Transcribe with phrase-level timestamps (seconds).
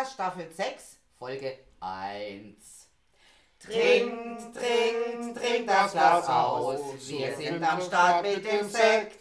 [0.00, 2.88] Podcast Staffel 6, Folge 1.
[3.58, 6.80] Trinkt, trinkt, trinkt das Glas aus.
[7.06, 9.18] Wir sind am Start mit dem Sekt.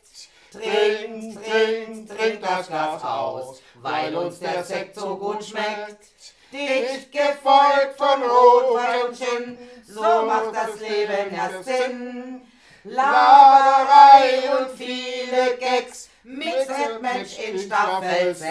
[0.52, 6.08] Trinkt, trinkt, trinkt das Glas aus, weil uns der Sekt so gut schmeckt.
[6.54, 12.42] Dicht gefolgt von Rotwein und Gin, so macht das Leben erst Sinn.
[12.86, 18.50] Laberei und viele Gags, Mixed Mensch in Staffel 6.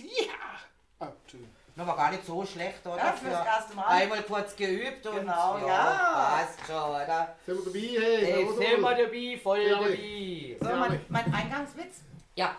[0.00, 0.33] Ja!
[1.74, 1.76] Ah.
[1.76, 2.96] Das war gar nicht so schlecht, oder?
[2.96, 3.86] Ja, fürs erste Mal.
[3.86, 6.36] Einmal kurz geübt und Genau, ja.
[6.38, 7.36] passt schon, oder?
[7.44, 7.78] Sind wir dabei?
[7.78, 10.56] Hey, Hey, sind wir dabei, voll Ja, dabei.
[10.60, 11.96] So, mein, mein Eingangswitz.
[12.36, 12.56] Ja,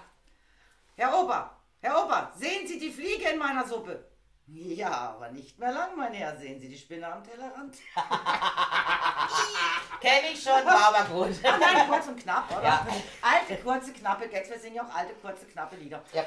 [0.97, 1.51] Herr Ober,
[1.81, 4.05] Herr Ober, sehen Sie die Fliege in meiner Suppe?
[4.47, 6.37] Ja, aber nicht mehr lang, mein Herr.
[6.37, 7.75] Sehen Sie die Spinne am Tellerrand?
[9.99, 11.35] kenne ich schon, war aber gut.
[11.43, 12.63] Ach nein, kurz und knapp, oder?
[12.63, 12.87] Ja.
[13.21, 14.49] Alte, kurze, knappe Gags.
[14.49, 16.01] Wir singen ja auch alte, kurze, knappe Lieder.
[16.13, 16.23] Ja.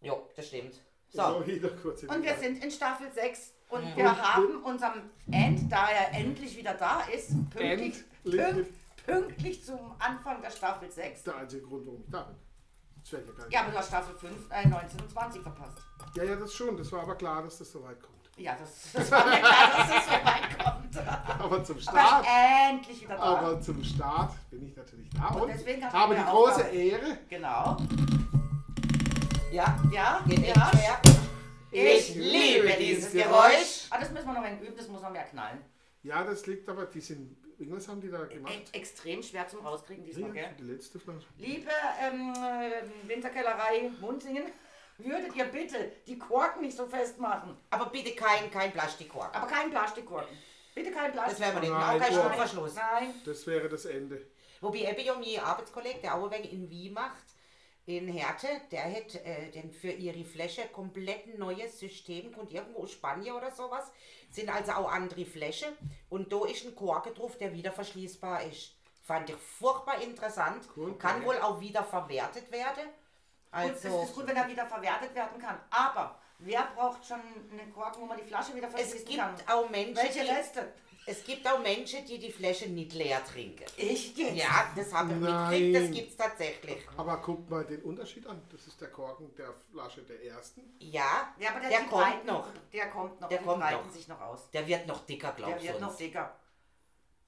[0.00, 0.74] Jo, das stimmt.
[1.12, 1.64] So, in
[2.08, 3.96] Und wir sind in Staffel 6 und Mhm.
[3.96, 8.72] wir haben unserem End, da er endlich wieder da ist, pünktlich, pünkt,
[9.06, 11.22] pünktlich zum Anfang der Staffel 6.
[11.24, 12.36] Der einzige Grund, warum ich da bin.
[13.04, 13.18] Ja.
[13.50, 15.78] Ja, aber du hast Staffel 5, äh, 19 und 20 verpasst.
[16.14, 16.76] ja, ja, das schon.
[16.76, 18.12] Das war aber klar, dass das so weit kommt.
[18.38, 20.96] Ja, das, das war mir klar, dass das so weit kommt.
[21.42, 23.22] Aber zum Aber Start, er ist endlich wieder da.
[23.22, 26.76] aber zum Start bin ich natürlich da Und und, deswegen habe die große Aufgabe.
[26.76, 27.18] Ehre.
[27.28, 27.76] Genau.
[29.52, 30.70] Ja, Ja, geht ja.
[30.70, 31.00] schwer.
[31.70, 33.86] Ich liebe dieses Geräusch.
[33.90, 35.58] Ah, das müssen wir noch ein üben, das muss noch mehr knallen.
[36.02, 38.52] Ja, das liegt aber, die sind, irgendwas haben die da gemacht.
[38.72, 40.54] E extrem schwer zum Rauskriegen diesmal, Ja, gell?
[40.58, 41.26] die letzte Flasche.
[41.38, 44.44] Liebe ähm, äh, Winterkellerei Munzingen,
[44.98, 47.56] würdet ihr bitte die Korken nicht so festmachen?
[47.70, 49.34] Aber bitte kein, kein Plastikkork.
[49.34, 50.36] Aber kein Plastikkorken.
[50.74, 51.40] Bitte kein Das Plastik.
[51.40, 51.70] werden wir nicht.
[51.70, 52.74] Nein, Auch kein.
[52.74, 53.14] Nein.
[53.24, 54.26] Das wäre das Ende.
[54.60, 57.22] Wobei eben ja mein Arbeitskollege, der auch ein wenig in Wien macht,
[57.86, 62.86] in Härte, der hat äh, denn für ihre Fläche komplett ein neues System, kommt irgendwo
[62.86, 63.90] Spanien oder sowas,
[64.30, 65.66] sind also auch andere Fläche
[66.08, 68.76] und da ist ein Korke drauf, der wieder verschließbar ist.
[69.04, 70.96] Fand ich furchtbar interessant, Cool.
[70.96, 72.84] kann wohl auch wieder verwertet werden.
[72.84, 72.92] Gut,
[73.50, 75.58] Also, es ist gut, wenn er wieder verwertet werden kann.
[75.70, 79.34] Aber wer braucht schon einen Korken, wo man die Flasche wieder es verschließen gibt kann?
[79.48, 80.72] auch Menschen, Welche Reste?
[81.06, 83.64] Es gibt auch Menschen, die die Fläche nicht leer trinken.
[83.76, 84.36] Ich jetzt.
[84.36, 85.50] Ja, das habe ich Nein.
[85.50, 86.78] mitgekriegt, das gibt's tatsächlich.
[86.96, 88.40] Aber guck mal den Unterschied an.
[88.50, 90.62] Das ist der Korken der Flasche der ersten.
[90.78, 92.48] Ja, Ja, aber der, der kommt breiten, noch.
[92.72, 93.28] Der kommt noch.
[93.28, 93.92] Der die kommt breiten noch.
[93.92, 94.50] sich noch aus.
[94.52, 95.64] Der wird noch dicker, glaub Der ich.
[95.64, 96.00] wird noch sonst.
[96.00, 96.36] dicker.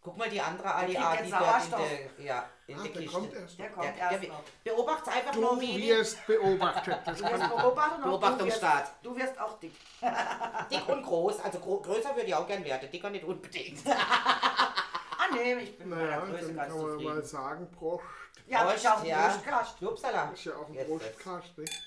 [0.04, 1.88] Guck mal die andere Ali kriegt A, jetzt die dort in Sauerstoff.
[2.18, 3.16] der, ja, in Ah, der der Kiste.
[3.18, 3.58] kommt erst.
[3.58, 4.42] Der kommt Der, erst der, noch.
[4.62, 6.98] beobacht's einfach Du nur wie wirst beobachtet.
[7.06, 8.92] Das Du wirst beobachtet Beobachtungsstaat.
[9.02, 9.72] Du wirst, du wirst auch dick.
[10.70, 11.40] dick und groß.
[11.40, 13.80] Also gro größer würde ich auch gern werden, dicker nicht unbedingt.
[15.16, 17.14] Ah nee, ich bin naja, meiner Größe dann ganz kann man zufrieden.
[17.14, 18.04] mal sagen, Prost.
[18.46, 19.28] Ja, aber ich auch einen ja.
[19.28, 19.82] Brustkast.
[19.82, 20.30] Upsala.
[20.34, 21.82] Ist ja auch ein Jetzt Prostkast, nicht?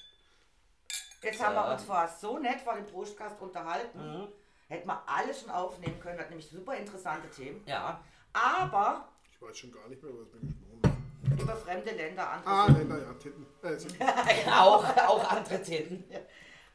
[1.21, 3.99] Jetzt haben wir uns vorher so nett vor dem Brustkast unterhalten.
[4.21, 4.27] Mhm.
[4.67, 7.61] Hätten wir alles schon aufnehmen können, hat nämlich super interessante Themen.
[7.65, 8.01] Ja.
[8.33, 11.41] Aber Ich weiß schon gar nicht mehr, was wir gesprochen haben.
[11.41, 13.45] über fremde Länder, andere, Ah, Länder, ja, Titten.
[13.63, 16.03] Äh, auch, auch andere Titten.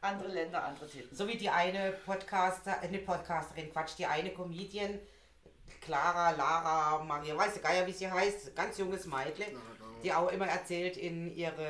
[0.00, 1.08] andere Länder, andere Themen.
[1.12, 4.98] So wie die eine Podcaster, äh, nicht Podcasterin, Quatsch, die eine Comedian,
[5.80, 9.46] Clara, Lara, Maria, weiß ich gar nicht, wie sie heißt, ganz junges Mädle,
[10.02, 11.64] die auch immer erzählt in ihre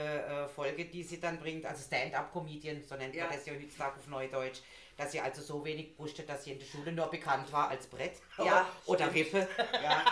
[0.44, 3.24] äh, Folge, die sie dann bringt, also Stand-up-Comedian, so nennt Ja.
[3.26, 4.60] man das ja heutzutage auf Neudeutsch,
[5.02, 7.86] dass sie also so wenig brustet, dass sie in der Schule nur bekannt war als
[7.86, 9.48] Brett Ja, oder Rippe.
[9.82, 10.02] Ja.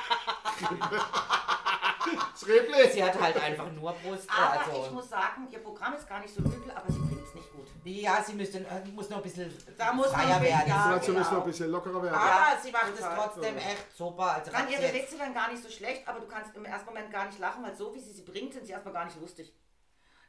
[2.91, 4.29] Sie hat halt einfach nur Brust.
[4.31, 7.23] Aber also, ich muss sagen, ihr Programm ist gar nicht so übel, aber sie bringt
[7.25, 7.67] es nicht gut.
[7.85, 10.69] ja, sie müsste, äh, muss noch ein bisschen Da muss man freier ein bisschen- werden.
[10.69, 11.41] ja, Dazu müssen wir genau.
[11.41, 12.15] ein bisschen lockerer werden.
[12.15, 14.35] Aber Ja, sie macht es trotzdem echt super.
[14.35, 17.13] Also Dann ihre Witze dann gar nicht so schlecht, aber du kannst im ersten Moment
[17.13, 19.55] gar nicht lachen, weil so wie sie sie bringt, sind sie erstmal gar nicht lustig.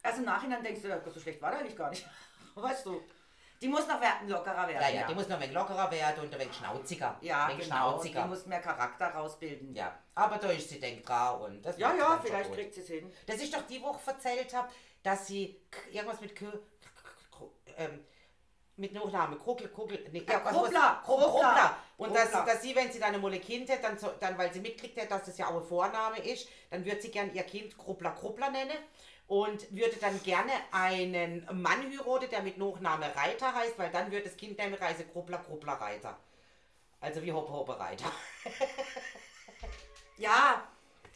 [0.03, 2.05] Erst im Nachhinein denkst du, ja, so schlecht war der eigentlich gar nicht.
[2.55, 3.01] Weißt du?
[3.61, 4.81] Die muss noch werden, lockerer werden.
[4.81, 7.15] Ja, ja, die muss noch ein wenig lockerer werden und ein wenig schnauziger.
[7.21, 7.85] ja, ein wenig genau.
[7.91, 8.25] Die schnauziger.
[8.25, 9.75] muss mehr Charakter rausbilden.
[9.75, 12.57] Ja, aber da ist sie denkt dran und das ja, ja vielleicht gut.
[12.57, 13.11] kriegt sie es hin.
[13.27, 14.69] Dass ich doch die Woche erzählt habe,
[15.03, 15.61] dass sie
[15.91, 16.57] irgendwas mit K, K-
[17.37, 18.03] K- ähm,
[18.77, 21.75] mit Nachname, Kruggel, Kruggel, nee, Ja, Kruppler, Kruppler.
[21.97, 24.51] Und dass, dass sie, wenn sie dann eine Mulle Kind hat, dann, so, dann, weil
[24.51, 27.43] sie mitkriegt hat, dass das ja auch ein Vorname ist, dann würde sie gern ihr
[27.43, 28.77] Kind Kruppler Kruppler nennen
[29.31, 34.25] und würde dann gerne einen Mann heiraten, der mit Nachname Reiter heißt, weil dann wird
[34.25, 36.17] das Kind nämlich reise Kruppler Kruppler Reiter.
[36.99, 38.11] Also wie Hoppe Hoppe Reiter.
[40.17, 40.67] Ja,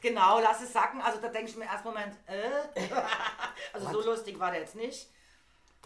[0.01, 1.00] genau, lass es sacken.
[1.00, 2.50] Also da denke ich mir erst Moment, äh?
[3.73, 5.12] also so lustig war der jetzt nicht.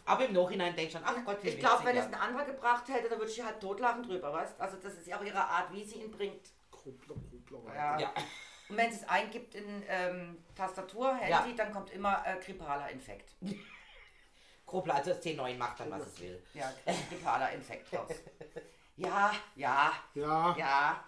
[0.05, 2.45] Aber im Nachhinein denke ich schon, ach Gott, wie Ich glaube, wenn es ein anderer
[2.45, 5.43] gebracht hätte, dann würde ich halt totlachen drüber, weißt Also das ist ja auch ihre
[5.43, 6.51] Art, wie sie ihn bringt.
[6.71, 7.75] Kruppler, Kruppler.
[7.75, 7.99] Ja.
[7.99, 8.13] ja.
[8.69, 11.55] Und wenn sie es eingibt in ähm, Tastatur, Handy, Ja.
[11.57, 13.31] dann kommt immer äh, grippaler Infekt.
[14.65, 16.43] Grobler, also das T9 macht dann, was es will.
[16.53, 16.71] Ja,
[17.09, 18.09] grippaler Infekt raus.
[19.01, 21.03] Ja, ja, Ja, ja.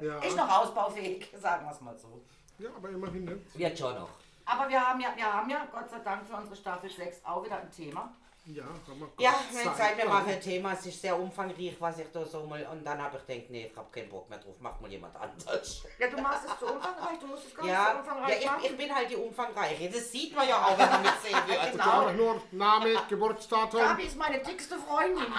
[0.00, 0.18] ja.
[0.18, 2.20] Ist noch ausbaufähig, sagen wir es mal so.
[2.58, 3.40] Ja, aber immerhin, ne?
[3.54, 4.08] Wird schon noch.
[4.44, 7.44] Aber wir haben ja, wir haben ja Gott sei Dank für unsere Staffel 6 auch
[7.44, 8.12] wieder ein Thema.
[8.46, 10.08] Ja, haben wir Ja, wenn Zeit, Dank.
[10.08, 13.18] machen ein Thema, es ist sehr umfangreich, was ich da so mal, und dann habe
[13.18, 15.82] ich gedacht, nee, ich habe keinen Bock mehr drauf, macht mal jemand anders.
[15.98, 18.46] Ja, du machst es zu umfangreich, du musst es gar nicht so Ja, ja umfangreich
[18.46, 18.60] machen.
[18.64, 21.72] ich, ich bin halt die Umfangreiche, das sieht man ja auch, wenn man mitsehen wird.
[21.72, 21.84] Genau.
[22.00, 23.80] Einfach nur Name, Geburtsdatum.
[23.80, 25.26] Gabi ist meine dickste Freundin.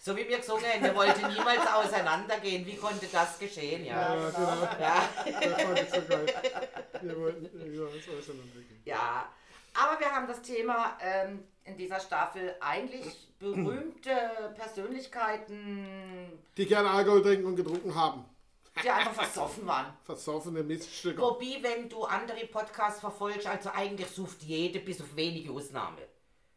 [0.00, 4.14] So wie wir gesungen haben, wir wollten niemals auseinandergehen, wie konnte das geschehen, ja.
[4.14, 4.68] Ja, genau.
[4.80, 6.26] Ja, Das fand ich so geil.
[7.02, 7.44] Wir wollten
[7.74, 8.82] ja, das auseinandergehen.
[8.84, 9.26] Ja,
[9.78, 14.10] aber wir haben das Thema ähm, in dieser Staffel eigentlich berühmte
[14.54, 18.24] Persönlichkeiten, Die gerne Alkohol trinken und getrunken haben.
[18.82, 19.86] die einfach versoffen waren.
[20.04, 21.20] Versoffene Miststücke.
[21.20, 26.02] wobei, wenn du andere Podcasts verfolgst, also eigentlich sucht jede bis auf wenige Ausnahme.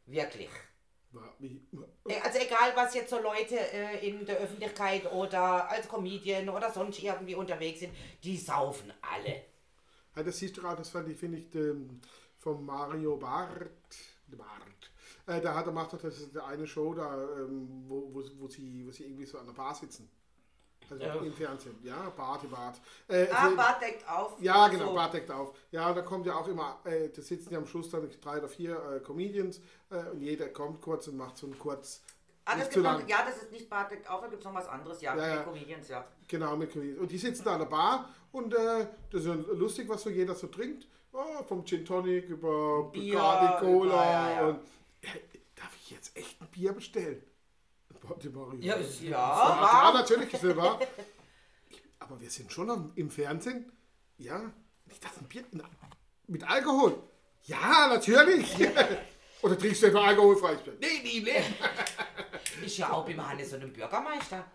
[0.06, 0.50] Wirklich.
[2.08, 6.72] Äh, Also egal, was jetzt so Leute äh, in der Öffentlichkeit oder als Comedian oder
[6.72, 7.94] sonst irgendwie unterwegs sind,
[8.24, 9.44] die saufen alle.
[10.16, 12.00] Ja, das siehst du gerade, das fand ich, finde ich, ähm,
[12.40, 13.70] vom Mario Barth.
[14.28, 14.92] Barth.
[15.28, 18.48] Äh, da hat er macht doch das ist eine Show da, ähm, wo, wo, wo,
[18.48, 20.10] sie, wo sie irgendwie so an der Bar sitzen.
[20.90, 21.14] Also Ja.
[21.16, 21.76] im Fernsehen.
[21.84, 22.82] Ja, Barty Bart.
[23.08, 24.42] Äh, Ah, also- Bart deckt auf.
[24.42, 24.94] Ja, genau, So.
[24.96, 25.56] Bart deckt auf.
[25.70, 28.48] Ja, da kommt ja auch immer, äh, da sitzen ja am Schluss dann drei oder
[28.48, 32.02] vier äh, Comedians äh, und jeder kommt kurz und macht so ein kurz,
[32.46, 34.56] Ah, das gibt noch, ja, das ist nicht Bart deckt auf, da gibt es noch
[34.56, 35.00] was anderes.
[35.02, 35.44] Ja, Ja, mit ja.
[35.44, 36.08] Comedians, ja.
[36.28, 37.00] genau, mit Comedians.
[37.00, 40.10] Und die sitzen da an der Bar und äh, das ist ja lustig, was so
[40.10, 40.88] jeder so trinkt.
[41.12, 44.48] Oh, vom Gin Tonic über Bier, Bacardi Cola ja, ja.
[44.48, 44.60] und
[45.56, 47.24] darf ich jetzt echt ein Bier bestellen?
[48.24, 48.60] Die Mario.
[48.62, 50.80] Ja, ist- ja, ja, natürlich ist wahr.
[51.70, 53.72] Ich- Aber wir sind schon am, im Fernsehen.
[54.18, 54.42] Ja,
[54.90, 55.44] ich darf ein Bier
[56.28, 57.02] mit Alkohol.
[57.44, 58.56] Ja, natürlich.
[59.42, 60.78] Oder trinkst du etwa alkoholfreies Bier?
[60.80, 61.54] Nee, nie Leben.
[62.64, 64.46] Ist ja auch beim Hannes und dem Bürgermeister.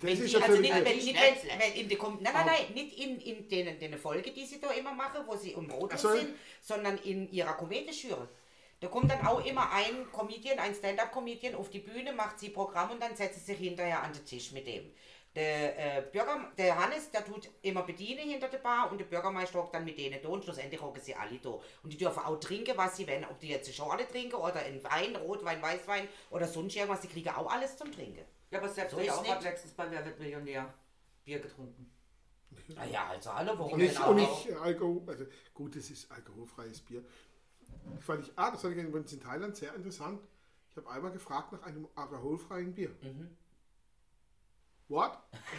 [0.00, 2.72] Das Wenn ist die, also nicht, wenn, nicht- wenn, wenn in die, nein, nein, nein,
[2.74, 5.98] nicht in, in den, den Folge, die sie da immer machen, wo sie um Rot
[5.98, 6.10] so.
[6.12, 6.30] sind,
[6.60, 8.26] sondern in ihrer Komödie-Jury.
[8.80, 12.90] Da kommt dann auch immer ein Comedian, ein Stand-Up-Comedian auf die Bühne, macht sie Programm
[12.90, 14.92] und dann setzt sie sich hinterher an den Tisch mit dem.
[15.34, 19.60] Der, äh, Bürger, der Hannes, der tut immer bedienen hinter der Bar und der Bürgermeister
[19.60, 21.58] hockt dann mit denen da und schlussendlich hocken sie alle da.
[21.82, 23.24] Und die dürfen auch trinken, was sie wollen.
[23.24, 27.08] Ob die jetzt eine Schorle trinken oder einen Wein, Rotwein, Weißwein oder sonst irgendwas, die
[27.08, 28.24] kriegen auch alles zum Trinken.
[28.52, 29.34] Ja, aber selbst So ich auch nicht.
[29.34, 30.72] hat letztens bei Wer wird Millionär
[31.24, 31.90] Bier getrunken.
[32.68, 33.72] Naja, also alle Wochen.
[33.72, 34.10] Und nicht, genau.
[34.10, 37.02] und nicht Alkohol, also gut, das ist alkoholfreies Bier.
[38.00, 40.20] Fand ich, ah, das fand ich übrigens in Thailand sehr interessant.
[40.68, 42.90] Ich habe einmal gefragt nach einem alkoholfreien Bier.
[44.88, 45.16] What?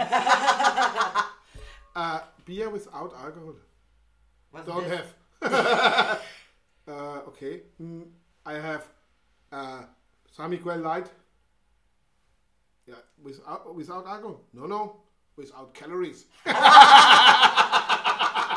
[1.95, 3.55] uh, beer without alcohol.
[4.51, 5.15] Was Don't have.
[6.87, 7.63] uh, okay.
[7.79, 8.03] Mm,
[8.45, 8.83] I have
[9.51, 9.83] uh,
[10.31, 11.09] Samiguel Light.
[12.87, 14.39] Yeah, without, without alcohol.
[14.51, 15.03] No, no.
[15.35, 16.27] Without calories.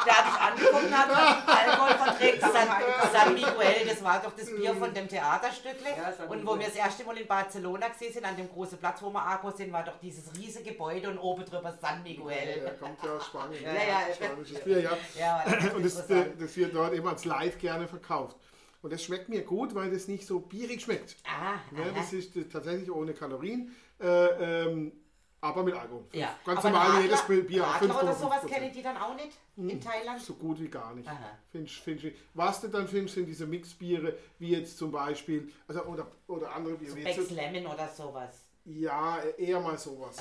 [0.07, 2.69] Der hat dich angeguckt und hat gesagt, Alkohol verträgt San,
[3.13, 5.89] San, Miguel, das war doch das Bier von dem Theaterstückle.
[5.89, 9.03] Ja, und wo wir das erste Mal in Barcelona gesehen sind, an dem großen Platz,
[9.03, 12.77] wo wir angekommen sind, war doch dieses riesige Gebäude und oben drüber San Miguel.
[12.79, 13.65] kommt ja aus Spanien.
[13.65, 14.91] Ja, ja, Spanisches Bier, ja.
[15.19, 16.41] Ja, echt Und das, interessant.
[16.41, 18.37] das wird dort immer als Light gerne verkauft.
[18.83, 21.17] Und das schmeckt mir gut, weil das nicht so bierig schmeckt.
[21.27, 21.91] Ah, Ne, aha.
[21.97, 24.93] das ist äh, tatsächlich ohne Kalorien, äh, ähm,
[25.41, 26.05] aber mit Alkohol.
[26.13, 26.35] ja.
[26.45, 27.63] Ganz Aber normal, Radler- jedes Bier.
[27.63, 28.19] Radler oder 5,5%.
[28.19, 30.21] sowas kennen die dann auch nicht in Thailand?
[30.21, 31.09] So gut wie gar nicht.
[31.53, 35.83] Ich- find, ich- was du dann findest, sind diese Mixbiere, wie jetzt zum Beispiel, also
[35.85, 36.91] oder, oder andere Biere.
[36.91, 38.31] So wie Becks Lemon oder sowas.
[38.65, 40.17] ja, eher mal sowas.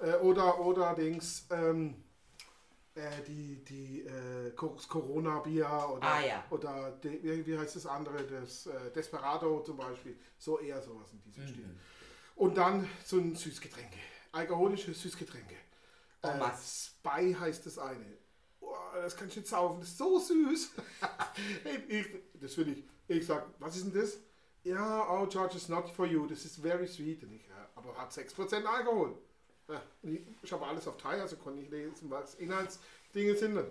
[0.00, 0.14] Ja.
[0.14, 1.96] Äh, oder oder Dings, ähm,
[2.94, 6.44] äh, die, die äh, Corona-Bier oder, Ah, ja.
[6.50, 10.16] oder de, wie, wie heißt das andere, das äh, Desperado zum Beispiel.
[10.38, 11.22] So eher sowas in Mhm.
[11.24, 11.76] diesem Stil.
[12.40, 13.98] Und dann so ein Süßgetränke.
[14.32, 15.56] Alkoholische Süßgetränke.
[16.22, 16.88] En Äh, masse.
[16.88, 18.16] Spy heißt das eine.
[18.58, 20.70] Boah, das kannst du nicht saufen, das ist so süß.
[21.88, 22.06] ich,
[22.40, 22.84] das will ich.
[23.08, 24.16] Ich sag, was ist denn das?
[24.64, 27.22] Ja, oh, George, it's not for you, this is very sweet.
[27.22, 29.18] Und ich, ja, aber hat 6% Alkohol.
[29.68, 33.62] Ja, ich ich habe alles auf Thai, also konnte ich lesen, was Inhaltsdinge sind.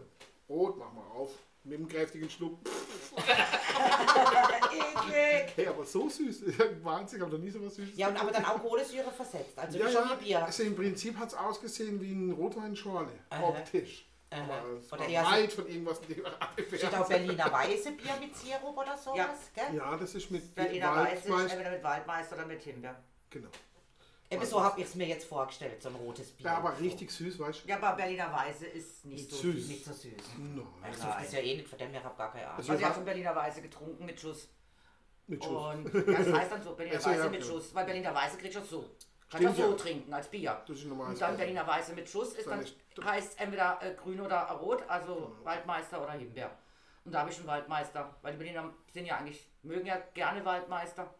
[0.47, 1.31] Rot, mach mal auf.
[1.63, 2.57] Mit einem kräftigen Schluck.
[4.71, 5.53] Eklig.
[5.55, 6.43] Hey, aber so süß.
[6.83, 9.57] Wahnsinn, ich habe noch nie so was Süßes Ja, und aber dann auch Kohlensäure versetzt.
[9.57, 10.45] Also ja, schon ja, wie Bier.
[10.45, 13.11] also im Prinzip hat es ausgesehen wie ein Rotweinschorle,
[13.41, 14.05] optisch.
[14.91, 15.99] Oder eher so- weit von irgendwas
[16.67, 19.65] Steht auch Berliner Weiße Bier mit Sirup oder sowas, Ja.
[19.67, 19.75] gell?
[19.77, 21.53] Ja, das ist mit Berliner Weiß ist Waldmeister.
[21.53, 22.95] entweder mit Waldmeister oder mit Himbeer.
[23.31, 23.49] Genau.
[24.31, 26.45] Eben so habe ich es mir jetzt vorgestellt, so ein rotes Bier.
[26.45, 27.67] Ja, aber richtig süß, weißt du?
[27.69, 29.55] Ja, aber Berliner Weiße ist nicht so Süß.
[29.55, 29.67] süß.
[29.69, 30.11] Nicht so süß.
[30.37, 30.67] No.
[30.89, 32.57] Ich suche das ja eh nicht, von dem her habe gar keine Ahnung.
[32.57, 34.47] Also- Also ich habe von Berliner Weiße getrunken mit Schuss.
[35.25, 35.73] Mit Schuss.
[35.75, 37.43] Und ja, das heißt dann so, Berliner Also, Weiße ja, mit.
[37.45, 37.73] Schuss.
[37.73, 38.79] Weil Berliner Weiße kriegst du so.
[39.31, 39.77] Kannst du Stimmt, so ja.
[39.77, 40.63] trinken als Bier.
[40.67, 41.37] Das ist ein normales Und dann Bier.
[41.45, 45.35] Berliner Weiße mit Schuss ist Dann dann, ist- heißt entweder äh, grün oder rot, also
[45.43, 46.51] Waldmeister oder Himbeer.
[47.05, 50.43] Und da habe ich einen Waldmeister, weil die Berliner sind ja eigentlich, mögen ja gerne
[50.45, 51.13] Waldmeister.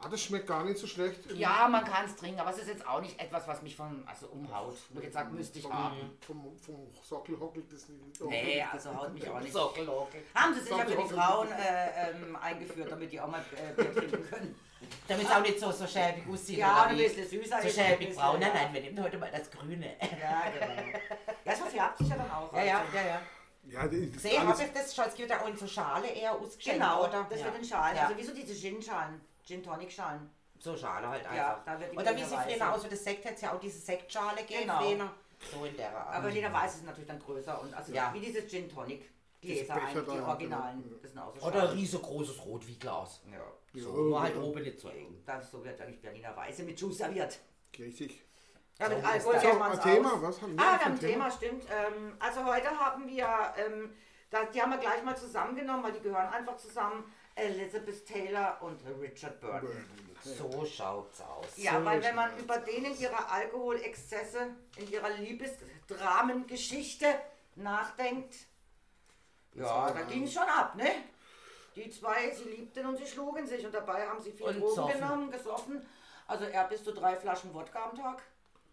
[0.00, 1.18] Ah, das schmeckt gar nicht so schlecht.
[1.32, 4.06] Ja, man kann es trinken, aber es ist jetzt auch nicht etwas, was mich von,
[4.06, 4.76] also umhaut.
[5.02, 6.16] Jetzt sage, müsste ich vom, haben.
[6.20, 8.20] vom, vom Sockel hockelt das nicht.
[8.20, 9.52] Nee, also haut mich auch nicht.
[9.52, 10.22] Sockel, okay.
[10.36, 13.92] Haben sie sicher für die Frauen äh, ähm, eingeführt, damit die auch mal äh, Bier
[13.92, 14.54] trinken können.
[15.08, 16.58] Damit es auch nicht so, so schäbig aussieht.
[16.58, 17.60] Ja, ein bisschen süßer.
[17.60, 18.38] So schäbig braun.
[18.38, 19.96] Nein, nein, wir nehmen heute mal das Grüne.
[20.00, 20.98] Ja, genau.
[21.44, 22.52] Ja, so färbt sich ja dann auch.
[22.52, 22.96] Ja, ja, also.
[22.96, 23.22] ja, ja.
[23.70, 23.88] Ja,
[24.18, 25.04] Sehe, habe ich das schon?
[25.06, 27.26] Es gibt ja auch in so Schale eher ausgeschenkt, Genau, oder?
[27.28, 27.46] das ja.
[27.46, 27.96] wird in Schalen.
[27.96, 28.04] Ja.
[28.04, 30.30] Also wie so diese Gin-Schalen, Gin-Tonic-Schalen.
[30.60, 31.36] So Schale halt einfach.
[31.36, 33.52] Ja, da wird die Oder wie Berliner sie früher aus wie das Sekt es ja
[33.52, 34.62] auch diese Sektschale gegeben.
[34.62, 34.78] Genau.
[34.80, 35.10] früher.
[35.52, 36.14] So in der Art.
[36.16, 38.12] Aber Berliner Weiße sind natürlich dann größer und also Ja.
[38.12, 39.08] wie diese Gin-Tonic.
[39.40, 40.82] Diese Gläser eigentlich, die Originalen.
[40.82, 40.96] genau.
[41.00, 41.78] Das sind auch so Oder ein Schalen.
[41.78, 43.20] riesengroßes Rotwieglas.
[43.30, 43.38] Ja.
[43.72, 45.22] ja, So, nur halt oben nicht so eng.
[45.24, 47.38] Das so wird eigentlich Berliner Weiße mit Juice serviert.
[47.78, 48.20] Richtig.
[48.80, 50.22] Ja, mit So Alkohol ist man's ein Thema, aus.
[50.22, 51.64] was haben wir Ah, für wir haben ein ein Thema, stimmt.
[51.70, 53.28] Ähm, also heute haben wir,
[53.64, 53.94] ähm,
[54.30, 57.04] da, die haben wir gleich mal zusammengenommen, weil die gehören einfach zusammen.
[57.38, 59.84] Elizabeth Taylor und Richard Burton.
[60.22, 61.46] So schaut's aus.
[61.56, 67.06] Ja, So weil wenn man über den in ihrer Alkoholexzesse, in ihrer Liebesdramengeschichte
[67.56, 68.34] nachdenkt,
[69.54, 70.88] ja, da ging es schon ab, ne?
[71.74, 74.92] Die zwei, sie liebten und sie schlugen sich und dabei haben sie viel Und Drogen
[74.92, 75.86] genommen, gesoffen.
[76.26, 78.22] Also er bis zu drei Flaschen Wodka am Tag.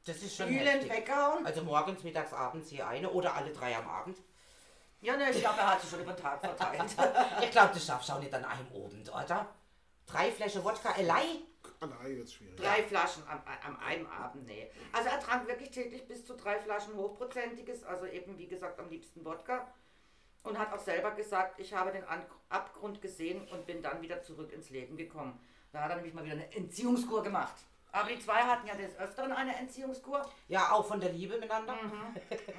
[0.05, 0.91] Das ist schon Spielend heftig.
[0.91, 1.45] weggehauen.
[1.45, 4.17] Also morgens, mittags, abends je eine oder alle drei am Abend.
[5.01, 6.95] Ja, ne, ich glaube, er hat sich schon über den Tag verteilt.
[7.41, 9.47] Ich glaube, das schaffst du auch nicht an einem Abend, oder?
[10.07, 11.43] Drei Flaschen Wodka allein?
[11.79, 12.55] Allein wird schwierig.
[12.57, 14.69] Drei Flaschen am, am einem Abend, nee.
[14.91, 18.89] Also er trank wirklich täglich bis zu drei Flaschen hochprozentiges, also eben wie gesagt am
[18.89, 19.67] liebsten Wodka.
[20.43, 24.21] Und hat auch selber gesagt, ich habe den An Abgrund gesehen und bin dann wieder
[24.21, 25.39] zurück ins Leben gekommen.
[25.71, 27.55] Da hat er nämlich mal wieder eine Entziehungskur gemacht.
[27.95, 30.21] Aber die zwei hatten ja des Öfteren eine Entziehungskur.
[30.49, 31.75] Ja, auch von der Liebe miteinander.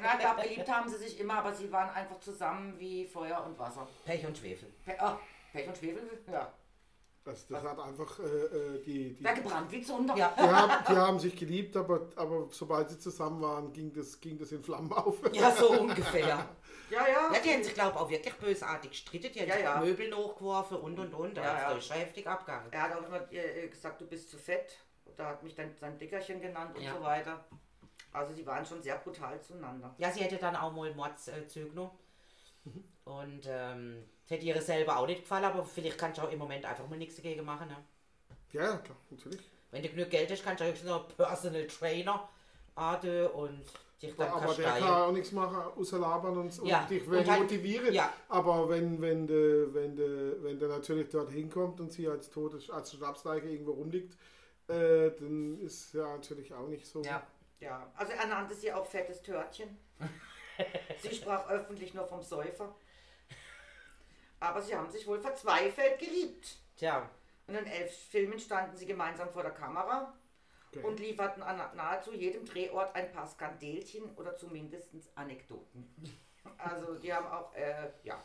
[0.02, 3.45] Ja, ich glaube, geliebt haben sie sich immer, aber sie waren einfach zusammen wie Feuer
[3.45, 3.87] und Wasser.
[4.05, 4.73] Pech und Schwefel.
[4.85, 5.12] Pe oh,
[5.52, 6.23] Pech und Schwefel?
[6.31, 6.52] Ja.
[7.25, 10.16] Das, das hat einfach äh, äh, die, die, Da gebrannt wie Zunder.
[10.16, 10.33] Ja.
[10.38, 14.38] die, haben, die haben sich geliebt, aber, aber sobald sie zusammen waren, ging das, ging
[14.38, 15.16] das in Flammen auf.
[15.33, 16.28] Ja, so ungefähr.
[16.28, 16.49] Ja,
[16.90, 17.33] ja.
[17.33, 19.33] Ja, die haben sich, glaube ich, auch wirklich bösartig gestritten.
[19.33, 19.81] Die haben Ja, sich ja.
[19.81, 21.37] Möbel hochgeworfen und und und.
[21.37, 21.76] Da Ja, ja, ja.
[21.76, 22.69] ist schon heftig abgegangen.
[22.71, 24.78] Er hat auch immer äh, gesagt, du bist zu fett.
[25.16, 26.94] Da hat mich dann sein Dickerchen genannt und Ja.
[26.96, 27.44] so weiter.
[28.12, 29.94] Also sie waren schon sehr brutal zueinander.
[29.99, 31.92] Ja, sie hätte dann auch mal Mordszüge noch.
[33.04, 36.64] Und ähm, hätte ihr selber auch nicht gefallen, aber vielleicht kannst du auch im Moment
[36.64, 37.68] einfach mal nichts dagegen machen.
[37.68, 37.76] Ne?
[38.52, 39.40] Ja, ja, klar, natürlich.
[39.70, 42.28] Wenn du genug Geld hast, kannst du auch höchstens noch einen Personal Trainer
[42.75, 43.62] haben und
[44.02, 47.30] dich dann aber der kann auch nichts machen, außer labern und, und Ja, dich und
[47.30, 47.94] halt- motivieren.
[47.94, 48.12] ja.
[48.28, 52.58] Aber wenn, wenn, de, wenn, de, wenn der natürlich dort hinkommt und sie als tote
[52.73, 54.16] als Schnapsleiche irgendwo rumliegt,
[54.68, 57.02] äh, dann ist ja natürlich auch nicht so.
[57.02, 57.26] Ja.
[57.58, 59.78] Ja, also er nannte sie auch fettes Törtchen.
[61.00, 62.75] sie sprach öffentlich nur vom Säufer.
[64.40, 66.58] Aber sie haben sich wohl verzweifelt geliebt.
[66.76, 67.08] Tja,
[67.46, 70.12] Und in elf Filmen standen sie gemeinsam vor der Kamera
[70.73, 70.85] Okay.
[70.85, 75.88] und lieferten an nahezu jedem Drehort ein paar Skandelchen oder zumindest Anekdoten.
[76.58, 78.23] Also die haben auch äh, ja,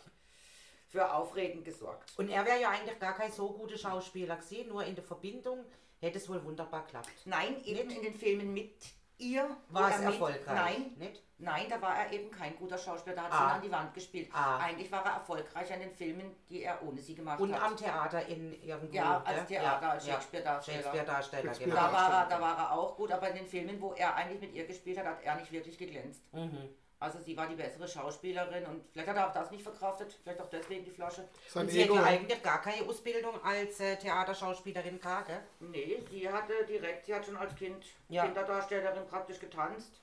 [0.89, 2.12] für Aufregen gesorgt.
[2.17, 5.63] und er wäre ja eigentlich gar kein so guter Schauspieler gewesen, nur in der Verbindung
[6.01, 7.10] hätte es wohl wunderbar geklappt.
[7.25, 7.98] Nein, eben Nicht?
[7.98, 8.74] in den Filmen mit
[9.17, 10.55] ihr War es er mit- erfolgreich?
[10.55, 11.22] Nein, Nicht?
[11.38, 13.48] nein, da war er eben kein guter Schauspieler, da hat sie Ah.
[13.50, 14.29] ihn an die Wand gespielt.
[14.34, 14.58] Ah.
[14.58, 17.62] Eigentlich war er erfolgreich an den Filmen, die er ohne sie gemacht Und hat.
[17.62, 18.96] am Theater in irgendwo.
[18.96, 19.46] Ja, als?
[19.48, 20.77] Theater, Ja, als Shakespeare-Darsteller.
[20.81, 21.81] Shakespeare-Darsteller, Shakespeare- genau.
[21.88, 24.41] da, war er, da war er auch gut, aber in den Filmen, wo er eigentlich
[24.41, 26.22] mit ihr gespielt hat, hat er nicht wirklich geglänzt.
[26.34, 26.70] Mhm.
[27.01, 30.39] Also sie war die bessere Schauspielerin und vielleicht hat er auch das nicht verkraftet, vielleicht
[30.39, 31.27] auch deswegen die Flasche.
[31.50, 32.00] Sein Und sie hätte Ego.
[32.00, 35.41] ja eigentlich gar keine Ausbildung als äh, Theaterschauspielerin gehabt, gell?
[35.62, 38.24] Nee, sie hatte direkt, sie hat schon als Kind Ja.
[38.25, 40.00] Kinderdarstellerin praktisch getanzt.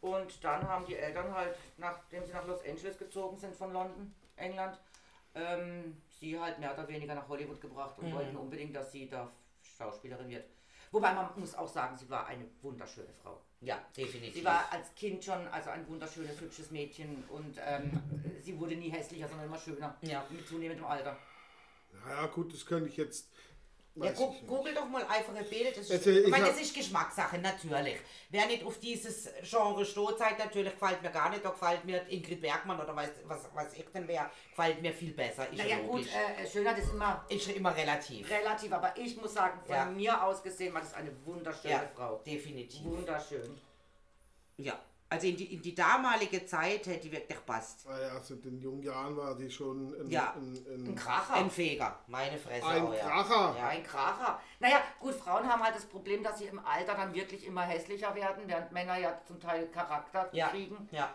[0.00, 4.14] Und dann haben die Eltern halt, nachdem sie nach Los Angeles gezogen sind von London,
[4.36, 4.80] England,
[5.34, 8.14] ähm, sie halt mehr oder weniger nach Hollywood gebracht und Mhm.
[8.14, 9.30] wollten unbedingt, dass sie da
[9.76, 10.46] Schauspielerin wird.
[10.90, 13.42] Wobei man muss auch sagen, sie war eine wunderschöne Frau.
[13.60, 14.34] Ja, definitiv.
[14.34, 18.00] Sie war als Kind schon also ein wunderschönes, hübsches Mädchen und ähm,
[18.40, 19.96] sie wurde nie hässlicher, sondern immer schöner.
[20.02, 20.24] Ja.
[20.30, 21.18] Mit zunehmendem Alter.
[22.08, 23.30] Ja, gut, das könnte ich jetzt.
[24.04, 24.46] Ja, nicht.
[24.46, 25.76] google doch mal einfach ein Bild.
[25.76, 27.96] Das ist, Also, ich ich meine, das ist Geschmackssache, natürlich.
[28.30, 32.06] Wer nicht auf dieses Genre steht, sagt natürlich, gefällt mir gar nicht, da gefällt mir
[32.08, 35.48] Ingrid Bergmann oder weiß, was weiß ich denn wer, gefällt mir viel besser.
[35.50, 38.30] Ist Naja ja gut, äh, Schönheit ist immer ist immer relativ.
[38.30, 39.84] relativ, aber ich muss sagen, von Ja.
[39.86, 42.20] mir aus gesehen war das eine wunderschöne Ja, Frau.
[42.26, 42.84] definitiv.
[42.84, 43.58] Wunderschön.
[44.58, 44.78] Ja.
[45.10, 47.86] Also in die, in die damalige Zeit hätte die wirklich passt.
[47.88, 50.34] Ah ja, also in den jungen Jahren war die schon ein, Ja.
[50.36, 51.34] ein, ein, Ein Kracher.
[51.34, 52.66] Ein Feger, meine Fresse.
[52.66, 53.08] ein auch, ja.
[53.08, 53.56] Kracher.
[53.58, 53.68] Ja.
[53.68, 54.40] Ein Kracher.
[54.60, 58.14] Naja, gut, Frauen haben halt das Problem, dass sie im Alter dann wirklich immer hässlicher
[58.14, 60.48] werden, während Männer ja zum Teil Charakter Ja.
[60.48, 60.88] kriegen.
[60.92, 61.08] Ja.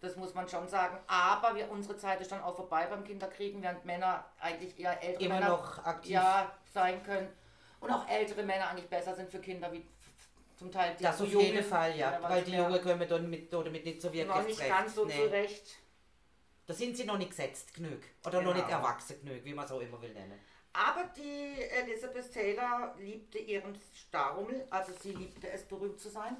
[0.00, 0.96] Das muss man schon sagen.
[1.08, 5.24] Aber wir, unsere Zeit ist dann auch vorbei beim Kinderkriegen, während Männer eigentlich eher ältere
[5.24, 6.12] Immer Männer noch aktiv.
[6.12, 7.28] ja, sein können.
[7.80, 9.84] Und auch ältere Männer eigentlich besser sind für Kinder wie
[10.60, 12.18] zum Teil die Das zu auf Jungen, jeden Fall, ja.
[12.22, 14.70] Weil die Jungen kommen dann mit, oder mit nicht so wirklich noch nicht zurecht.
[14.70, 15.16] ganz so Nee.
[15.16, 15.78] zurecht.
[16.66, 18.00] Da sind sie noch nicht gesetzt genug.
[18.26, 18.62] Oder noch Genau.
[18.64, 20.38] nicht erwachsen genug, wie man es auch immer will nennen.
[20.74, 26.36] Aber die Elizabeth Taylor liebte ihren Starrummel, also sie liebte es, berühmt zu sein.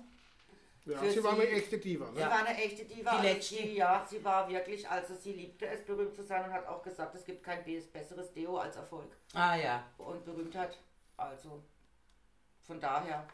[0.85, 2.11] Ja, Für sie war eine echte Diva.
[2.11, 2.17] Ne?
[2.21, 3.11] Sie war eine echte Diva.
[3.13, 3.55] Die also letzte.
[3.55, 6.83] Sie, ja, sie war wirklich, also sie liebte es, berühmt zu sein und hat auch
[6.83, 9.83] gesagt, es gibt kein be- besseres Deo als Erfolg Ah ja.
[9.97, 10.77] und Berühmtheit.
[11.17, 11.63] Also
[12.67, 13.27] von daher.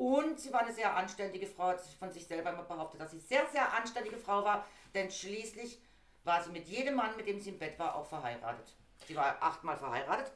[0.00, 3.10] Und sie war eine sehr anständige Frau, hat sich von sich selber immer behauptet, dass
[3.10, 5.78] sie sehr, sehr anständige Frau war, denn schließlich
[6.24, 8.74] war sie mit jedem Mann, mit dem sie im Bett war, auch verheiratet.
[9.06, 10.32] Sie war achtmal verheiratet.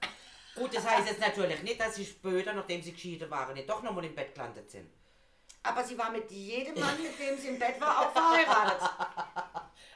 [0.54, 3.82] Gut, das heißt jetzt natürlich nicht, dass sie später, nachdem sie geschieden waren, nicht doch
[3.82, 4.92] nochmal im Bett gelandet sind.
[5.62, 8.82] Aber sie war mit jedem Mann, mit dem sie im Bett war, auch verheiratet.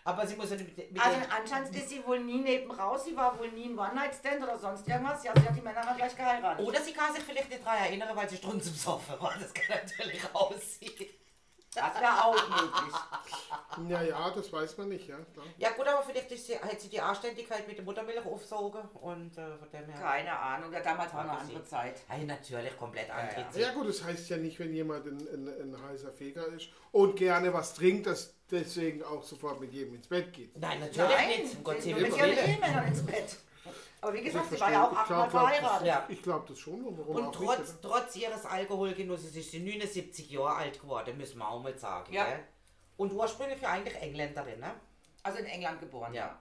[0.09, 3.15] Aber sie muss ja mit, mit Also anscheinend ist sie wohl nie neben raus, sie
[3.15, 5.23] war wohl nie ein One-Night-Stand oder sonst irgendwas.
[5.23, 6.67] Ja, sie hat die Männer mal gleich geheiratet.
[6.67, 9.35] Oder sie kann sich vielleicht nicht daran erinnern, weil sie strunz im Sofa war.
[9.39, 11.11] Das kann natürlich aussehen.
[11.75, 12.95] Das wäre auch möglich.
[13.89, 15.07] Ja, ja, das weiß man nicht.
[15.07, 15.47] Ja, klar.
[15.59, 19.37] Ja gut, aber vielleicht ist sie, hat sie die Anständigkeit mit der Muttermilch aufsaugen und
[19.37, 20.01] äh, von dem her...
[20.01, 21.69] Keine Ahnung, ja, damals war eine andere sie.
[21.69, 22.01] Zeit.
[22.09, 23.51] Hey, natürlich, komplett andere ja.
[23.51, 23.63] Zeit.
[23.63, 27.17] Ja gut, das heißt ja nicht, wenn jemand ein, ein, ein heißer Feger ist und
[27.17, 30.57] gerne was trinkt, dass deswegen auch sofort mit jedem ins Bett geht.
[30.59, 31.57] Nein, natürlich Nein, nicht.
[31.57, 32.03] Um Gottes Willen.
[32.03, 33.37] mit ihren Ehemännern ins Bett.
[34.01, 35.87] Aber wie gesagt, Ich sie war ja auch achtmal verheiratet.
[35.87, 36.05] Ja.
[36.09, 36.85] Ich glaube das schon.
[36.85, 41.17] und Warum Und auch trotz, nicht, trotz ihres Alkoholgenusses ist sie 79 Jahre alt geworden,
[41.19, 42.13] müssen wir auch mal sagen.
[42.13, 42.25] Ja.
[42.27, 42.41] Gell?
[42.97, 44.73] Und ursprünglich ja eigentlich Engländerin, ne?
[45.23, 46.39] Also in England geboren, Ja.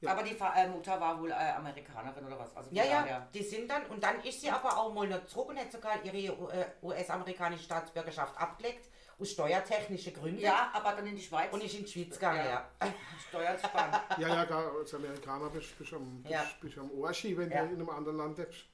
[0.00, 0.10] ja.
[0.10, 2.54] Aber die äh, Mutter war wohl äh, Amerikanerin oder was.
[2.56, 5.24] Also Ja, ja, daher- die sind dann, und dann ist sie aber auch mal noch
[5.26, 6.18] zurück und hat sogar ihre
[6.52, 10.40] äh, US-amerikanische Staatsbürgerschaft abgelegt, aus steuertechnischen Gründen.
[10.40, 11.52] Ja, aber dann in die Schweiz.
[11.52, 12.68] Und ist in die Schweiz gegangen, ja.
[12.82, 12.94] Ja.
[13.28, 14.00] Steuern sparen.
[14.18, 16.44] Ja, ja, gar, als Amerikaner bist du am, bist, Ja.
[16.60, 17.64] bist am Ohrski, wenn Ja.
[17.64, 18.64] du in einem anderen Land lebst.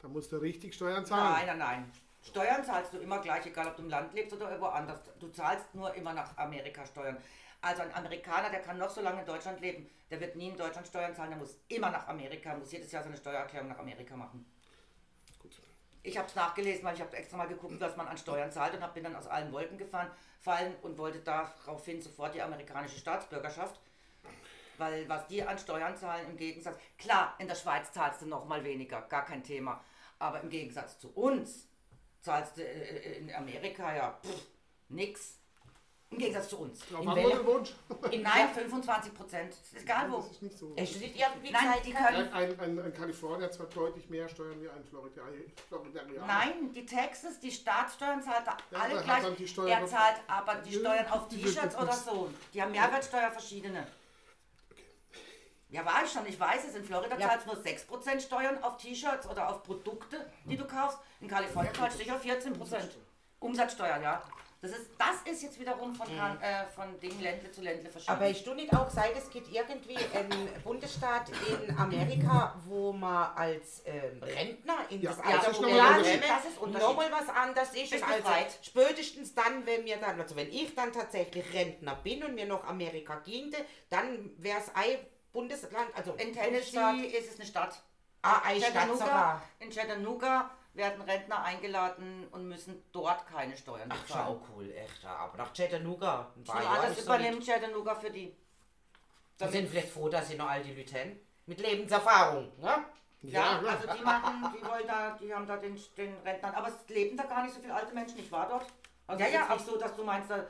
[0.00, 1.32] Da musst du richtig Steuern zahlen.
[1.32, 1.92] Nein, nein, nein.
[2.24, 5.00] Steuern zahlst du immer gleich, egal ob du im Land lebst oder irgendwo anders.
[5.18, 7.16] Du zahlst nur immer nach Amerika Steuern.
[7.60, 10.56] Also ein Amerikaner, der kann noch so lange in Deutschland leben, der wird nie in
[10.56, 14.16] Deutschland Steuern zahlen, der muss immer nach Amerika, muss jedes Jahr seine Steuererklärung nach Amerika
[14.16, 14.44] machen.
[16.04, 18.74] Ich habe es nachgelesen, weil ich habe extra mal geguckt, was man an Steuern zahlt
[18.74, 20.10] und hab, bin dann aus allen Wolken gefahren,
[20.40, 23.78] fallen und wollte daraufhin sofort die amerikanische Staatsbürgerschaft.
[24.78, 28.46] Weil was die an Steuern zahlen im Gegensatz, klar, in der Schweiz zahlst du noch
[28.46, 29.84] mal weniger, gar kein Thema.
[30.18, 31.68] Aber im Gegensatz zu uns
[32.20, 34.18] zahlst du äh, in Amerika ja
[34.88, 35.38] nix.
[36.12, 36.80] Im Gegensatz zu uns.
[36.90, 37.72] Drauf In den Wunsch.
[38.10, 39.54] In Nein, 25 Prozent.
[39.74, 40.18] Egal wo.
[40.18, 40.66] Das ist nicht so.
[40.68, 44.28] Du nicht irgendwie Nein, gesagt, die können- Ein, ein, ein Kalifornier hat zwar deutlich mehr
[44.28, 45.22] Steuern wie ein Florida-.
[46.26, 49.68] Nein, die Texas, die Staatssteuern zahlt er Ja, alle gleich.
[49.70, 52.30] er zahlt aber die Steuern auf T-Shirts oder so.
[52.52, 53.86] Die haben Mehrwertsteuer verschiedene.
[55.70, 56.74] Ja, war ich schon, ich weiß es.
[56.74, 57.28] In Florida Ja.
[57.30, 60.98] zahlst du nur 6% Steuern auf T-Shirts oder auf Produkte, die du kaufst.
[61.22, 62.98] In Kalifornien zahlst du sicher 14%.
[63.40, 64.22] Umsatzsteuer, ja.
[64.62, 68.12] Das ist, das ist jetzt wiederum von, kan- äh, von Ding Ländle zu Ländle verschieden.
[68.12, 73.34] Aber ich du nicht auch seit es gibt irgendwie einen Bundesstaat in Amerika, wo man
[73.34, 77.74] als ähm, Rentner in Ja, das das Alter, ist noch Das ist nochmal was anderes
[77.74, 77.92] ist.
[77.92, 78.28] Und also
[78.62, 82.62] spätestens dann, wenn wir dann, also wenn ich dann tatsächlich Rentner bin und mir noch
[82.64, 83.56] Amerika ginge,
[83.90, 84.98] dann wäre es ein
[85.32, 87.82] Bundesland, also in Bundesstaat, Tennessee ist es eine Stadt.
[88.22, 89.42] ah, ein Stadt Chattanooga, sogar.
[89.58, 94.40] in Chattanooga werden Rentner eingeladen und müssen dort keine Steuern Ach, bezahlen.
[94.46, 95.02] schau, cool, echt.
[95.02, 95.14] ja.
[95.16, 98.34] Aber nach Chattanooga, ein paar Nur Jahre alles ist so übernimmt Chattanooga für die.
[99.40, 101.20] Die sind vielleicht froh, dass sie noch all die Leute haben.
[101.46, 102.84] Mit Lebenserfahrung, ne?
[103.22, 103.72] Ja, klar.
[103.80, 107.16] also die machen, die wollen da, die haben da den, den Rentnern, aber es leben
[107.16, 108.66] da gar nicht so viele alte Menschen, ich war dort.
[109.06, 110.46] Also Ja, ja, ja, ja, nicht so, dass du meinst, da-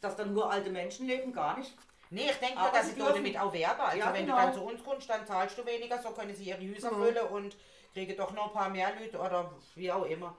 [0.00, 1.76] dass da nur alte Menschen leben, gar nicht.
[2.10, 3.80] Nee, ich denke, dass sie dort damit auch werben.
[3.80, 4.36] Also Ja, wenn genau.
[4.38, 7.02] du dann zu uns kommst, dann zahlst du weniger, so können sie ihre Häuser Mhm.
[7.02, 7.56] füllen und
[7.96, 10.36] kriegen doch noch ein paar mehr Leute oder wie auch immer.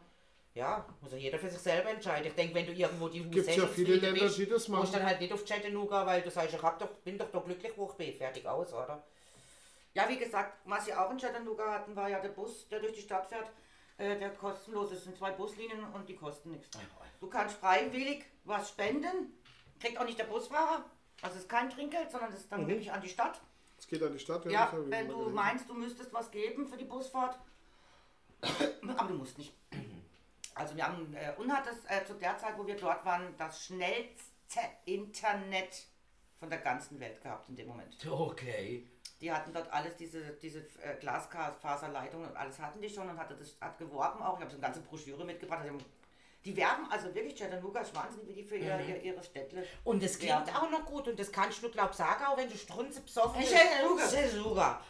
[0.54, 2.28] Ja, muss ja jeder für sich selber entscheiden.
[2.28, 4.94] Ich denke, wenn du irgendwo die Gibt's ja viele Länder, bist, die das musst machen.
[4.94, 7.74] dann halt nicht auf Chattanooga, weil du sagst, ich hab doch, bin doch, doch glücklich,
[7.76, 8.14] wo ich bin.
[8.16, 9.04] Fertig aus, oder?
[9.94, 12.94] Ja, wie gesagt, was sie auch in Chattanooga hatten, war ja der Bus, der durch
[12.94, 13.50] die Stadt fährt,
[13.98, 15.00] äh, der kostenlos ist.
[15.00, 16.70] Es sind zwei Buslinien und die kosten nichts.
[17.20, 19.34] Du kannst freiwillig was spenden,
[19.80, 20.86] kriegt auch nicht der Busfahrer.
[21.24, 23.42] Also es ist kein Trinkgeld, sondern es ist dann wirklich an die Stadt.
[23.78, 24.46] Es geht an die Stadt.
[24.46, 27.38] Ja, wenn du meinst, du müsstest was geben für die Busfahrt.
[28.98, 29.54] Aber du musst nicht.
[30.56, 33.36] Also wir haben, äh, und hat das äh, zu der Zeit, wo wir dort waren,
[33.38, 34.32] das schnellst,
[34.86, 35.84] Internet
[36.40, 37.96] von der ganzen Welt gehabt in dem Moment.
[38.10, 38.88] Okay.
[39.20, 43.36] Die hatten dort alles, diese, diese äh, Glasfaserleitungen und alles hatten die schon und hatte
[43.36, 44.36] das hat geworben auch.
[44.36, 45.64] Ich habe so eine ganze Broschüre mitgebracht.
[45.66, 45.84] Die, haben-
[46.46, 49.66] die werben also wirklich Chattanooga ist wahnsinnig, wie die für ihr, ihr, ihre Städte.
[49.84, 50.62] Und es klingt Ja.
[50.62, 53.50] auch noch gut und das kannst du, glaub sagen, auch wenn du strunze besoffen Hey,
[53.50, 53.56] bist.
[53.56, 54.08] Chattanooga.
[54.10, 54.82] Chattanooga.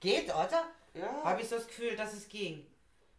[0.00, 0.64] Geht, oder?
[0.94, 1.22] Ja.
[1.24, 2.66] Habe ich so das Gefühl, dass es ging.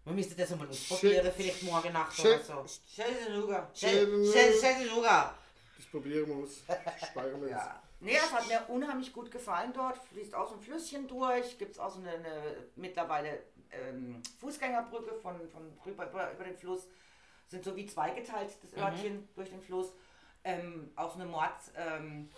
[0.06, 2.66] Man müsste das mal ausprobieren, vielleicht morgen Nacht oder so.
[2.96, 3.70] Chattanooga.
[3.74, 4.32] Chattanooga.
[4.34, 5.36] Chat- Chattanooga.
[5.78, 6.64] Das probieren wir aus.
[7.10, 7.82] Speichern wir Ja.
[8.02, 9.98] Nee, es hat mir unheimlich gut gefallen dort.
[10.14, 11.58] Fließt auch so ein Flüsschen durch.
[11.58, 16.58] Gibt es auch so eine, eine mittlerweile ähm, Fußgängerbrücke von, von rüber über, über den
[16.58, 16.88] Fluss.
[17.50, 19.92] Sind so wie zweigeteilt, das Örtchen durch den Fluss.
[20.44, 22.30] Ähm, auch so eine Mord ähm,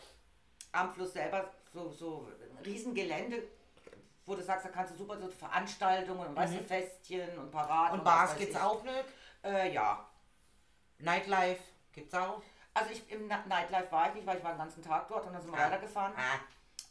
[0.72, 3.44] am Fluss selber, so, so ein Riesengelände,
[4.26, 8.00] wo du sagst, da kannst du super so Veranstaltungen und weißt du, Festchen und Paraden.
[8.00, 8.62] Und Bars gibt's ich.
[8.62, 9.06] auch nicht.
[9.44, 10.08] Äh, ja.
[11.00, 12.42] Nightlife gibt's auch.
[12.74, 15.26] Also ich, im Na- Nightlife war ich nicht, weil ich war den ganzen Tag dort
[15.28, 15.66] und dann sind wir Ah.
[15.66, 16.14] weitergefahren.
[16.16, 16.40] Ah.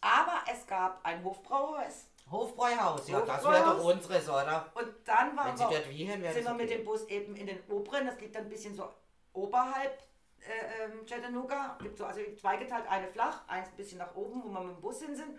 [0.02, 4.70] Aber es gab ein Hofbrauhaus Hofbräuhaus, ja, das wäre doch unseres, oder?
[4.74, 6.76] und dann waren wir, dort wäre sind wir mit okay.
[6.76, 8.88] dem Bus eben in den oberen, das liegt dann ein bisschen so
[9.32, 10.02] oberhalb
[10.40, 11.76] äh, ähm, Chattanooga.
[11.80, 14.80] Gibt so, also zweigeteilt, eine flach, eins ein bisschen nach oben, wo wir mit dem
[14.80, 15.38] Bus hin sind.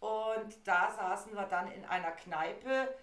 [0.00, 2.94] Und da saßen wir dann in einer Kneipe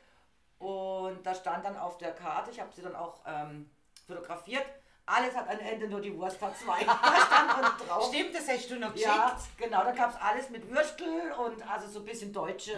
[0.59, 3.69] und da stand dann auf der Karte, ich habe sie dann auch ähm,
[4.05, 4.65] fotografiert,
[5.05, 6.79] alles hat ein Ende, nur die Wurst hat zwei.
[8.09, 9.09] Stimmt, das hast du noch geschickt.
[9.13, 12.71] Ja, genau, da gab es alles mit Würstel und also so ein bisschen deutsche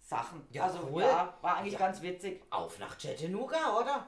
[0.00, 0.38] Sachen.
[0.38, 0.46] Mhm.
[0.50, 1.02] Ja, also cool.
[1.02, 1.78] ja, war eigentlich Ja.
[1.80, 2.42] ganz witzig.
[2.50, 4.06] Auf nach Chattanooga, oder?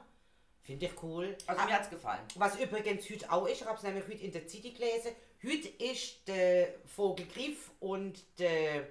[0.62, 1.36] Finde ich cool.
[1.46, 2.20] Also Ah, mir hat's gefallen.
[2.36, 5.12] Was übrigens heute auch ist, ich habe es nämlich heute in der City gelesen,
[5.42, 8.86] heute ist der Vogelgriff und der,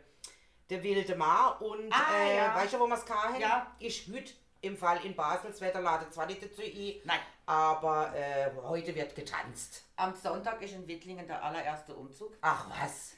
[0.69, 2.55] der wilde Maar und Ah, äh, ja.
[2.55, 3.39] weißt du, wo wir es haben?
[3.39, 3.75] Ja.
[3.79, 7.19] Ist heute im Fall in Basel, das Wetter ladet zwar nicht dazu ein, Nein.
[7.45, 9.83] aber äh, heute wird getanzt.
[9.95, 12.35] Am Sonntag ist in Wittlingen der allererste Umzug.
[12.41, 13.13] Ach was.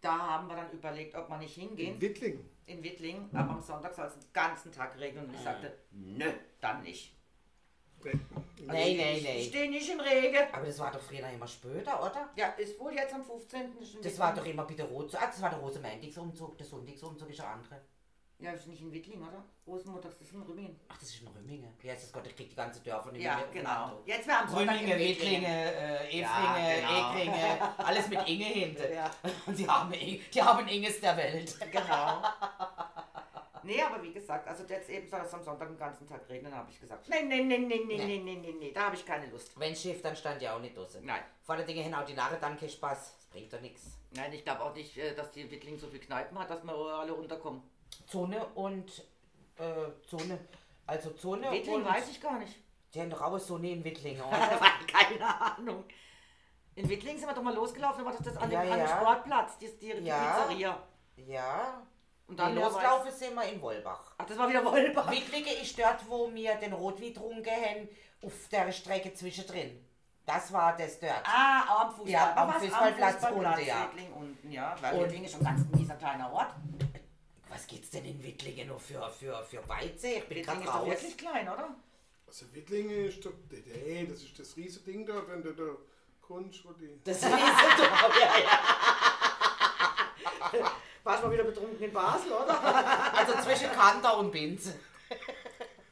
[0.00, 2.48] Da haben wir dann überlegt, ob wir nicht hingehen In Wittlingen.
[2.66, 3.28] in Wittlingen.
[3.34, 7.14] Aber am Sonntag soll es den ganzen Tag regnen und ich sagte, nö, dann nicht.
[8.04, 8.14] Nee,
[8.94, 9.42] nee, Ich nee.
[9.48, 10.46] stehe nicht im Regen.
[10.52, 12.28] Aber das war doch früher immer später, oder?
[12.36, 13.76] Ja, ist wohl jetzt am 15.
[13.78, 15.12] ist in Das war doch immer bitte rot.
[15.16, 17.80] Ah, das war der Rosenmontagsumzug, der Sonntagsumzug ist der andere.
[18.40, 19.42] Ja, ist nicht in Wittlingen, oder?
[19.66, 20.78] Rosenmontags ist in Rümmingen.
[20.88, 21.74] Ach, das ist in Rümmingen.
[21.80, 24.00] Wie heißt das Gott, ich krieg die ganze Dörfer nicht Ja, mehr genau.
[24.06, 24.98] Jetzt wäre am Sonntag in Rümmingen.
[25.00, 27.12] Wittlinge, äh, Ja, Efringe, genau.
[27.14, 28.92] Ekringe, alles mit Inge hinten.
[28.94, 29.10] Ja.
[29.44, 31.58] Und die haben, Inge- die haben Inges der Welt.
[31.72, 32.22] Genau.
[33.64, 36.54] Nee, aber wie gesagt, also jetzt eben soll es am Sonntag den ganzen Tag regnen,
[36.54, 37.08] habe ich gesagt.
[37.08, 39.58] Nee, nee, nee, nee, nee, nee, nee, nee, nee, da habe ich keine Lust.
[39.58, 41.04] Wenn Schiff, dann stand ja auch nicht draußen.
[41.04, 41.22] Nein.
[41.42, 43.16] Vor allen Dingen auch die Narre dann keinen Spaß.
[43.16, 43.82] Das bringt doch nichts.
[44.12, 46.72] Nein, ich glaube auch nicht, äh, dass die Wittling so viel Kneipen hat, dass wir
[46.72, 47.60] alle runterkommen.
[48.06, 48.90] Zone und
[49.58, 50.38] äh, Zone.
[50.86, 51.84] Also Zone Wittling und...
[51.84, 52.56] weiß ich gar nicht.
[52.94, 54.38] Die haben doch auch so eine in Wittlingen, oder?
[54.86, 55.84] Keine Ahnung.
[56.74, 58.68] In Wittling sind wir doch mal losgelaufen, da war doch das an dem, Ja, an
[58.70, 58.86] dem ja.
[58.88, 60.32] Sportplatz, die, die, die Ja.
[60.46, 60.78] Pizzeria.
[61.16, 61.82] ja.
[62.26, 64.12] Und dann weiß- loslaufen sind wir in Wolbach.
[64.18, 65.10] Ach, das war wieder Wolbach.
[65.10, 67.88] Wittlige ist dort, wo wir den Rotwein getrunken haben,
[68.22, 69.82] auf der Strecke zwischendrin.
[70.26, 71.22] Das war das dort.
[71.24, 72.10] Ah, am Fußball.
[72.10, 73.88] Ja, am Fußballplatz, unten, ja.
[73.90, 74.76] Wittling unten, ja.
[74.80, 76.54] Weil Und- Wittling ist schon ganz ein mieser kleiner Ort.
[77.58, 80.10] Was gibt's denn in Wittlingen noch für, für, für Weizen?
[80.18, 80.88] Ich bin gerade ist doch raus.
[80.90, 81.74] wirklich klein, oder?
[82.24, 85.64] Also Wittlingen ist doch, nee, das ist das riesige Ding dort, wenn du da
[86.20, 87.00] kommst, wo die...
[87.02, 87.36] Das ist so ja,
[90.52, 90.72] ja.
[91.02, 92.62] Warst mal wieder betrunken in Basel, oder?
[93.16, 94.74] Also zwischen Kanter und Binz.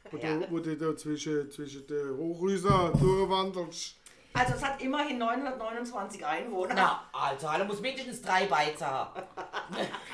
[0.09, 0.37] Wo, Ja.
[0.37, 3.97] du, wo du da zwischen, zwischen den Hochhäusern durchwandelst.
[4.31, 6.75] Also es hat immerhin 929 Einwohner.
[6.75, 9.21] Na, also, alle muss mindestens drei Beizen haben.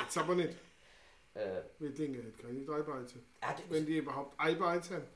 [0.01, 0.62] Jetzt aber nicht.
[1.35, 3.23] Äh, Wittlingen hat keine drei Beizen.
[3.41, 5.07] hat, Wenn die überhaupt ein Beizen haben.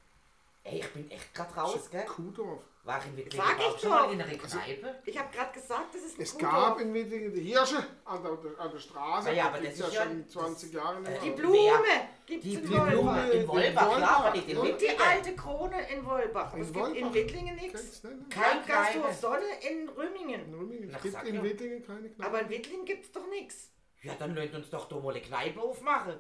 [0.63, 2.05] ey, ich bin echt gerade Das raus, ist gell?
[2.05, 2.61] Kuhdorf.
[2.83, 3.99] War ich in Wittlingen Sag ich schon doch.
[4.07, 4.95] mal in einer Kneipe?
[5.05, 6.51] Ich habe gerade gesagt, das ist ein Es Kuhdorf.
[6.53, 9.31] gab in Wittlingen die Hirsche an der, an der Straße.
[9.33, 11.35] Ja, aber das ist ja schon 20 Jahre nicht Die mehr.
[11.35, 11.83] Blume
[12.25, 13.29] gibt's Die in Blume Wolbach.
[13.29, 15.01] in Wolbach, ja, aber nicht in Und die Wittlingen.
[15.01, 16.53] alte Krone in Wolbach.
[16.55, 17.13] In es gibt in?
[17.13, 18.03] Wittlingen nichts.
[18.03, 18.29] Nicht?
[18.31, 19.13] Kein Kneipe.
[19.13, 20.53] Sonne in In Rümmingen.
[20.55, 20.91] Rümmingen.
[20.95, 21.43] Ach, Es gibt in.
[21.43, 22.23] Wittlingen keine Kneipe.
[22.29, 23.69] Aber in Wittlingen gibt's doch nichts.
[24.03, 26.13] Ja, dann lasst uns doch da mal eine Kneipe aufmachen.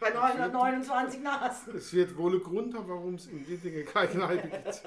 [0.00, 1.76] Bei 929 Nasen.
[1.76, 4.82] Es wird wohl einen Grund haben, warum es in Wittlingen keine Kneipe gibt.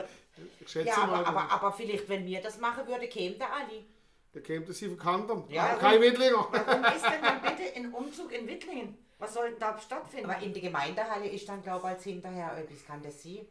[0.62, 3.54] Ich schätze Ja, mal, aber, aber, aber vielleicht, wenn wir das machen würden, käme der
[3.54, 3.86] Ali.
[4.34, 5.44] da käme das hier von Kantern.
[5.50, 6.48] Ja, aber kein Wittlinger.
[6.52, 8.98] Warum ist denn dann bitte ein Umzug in Wittlingen?
[9.20, 10.30] Was soll denn da stattfinden?
[10.30, 12.86] Aber in der Gemeindehalle ist dann, glaube ich, als hinterher etwas.
[12.86, 13.46] Kann das sein?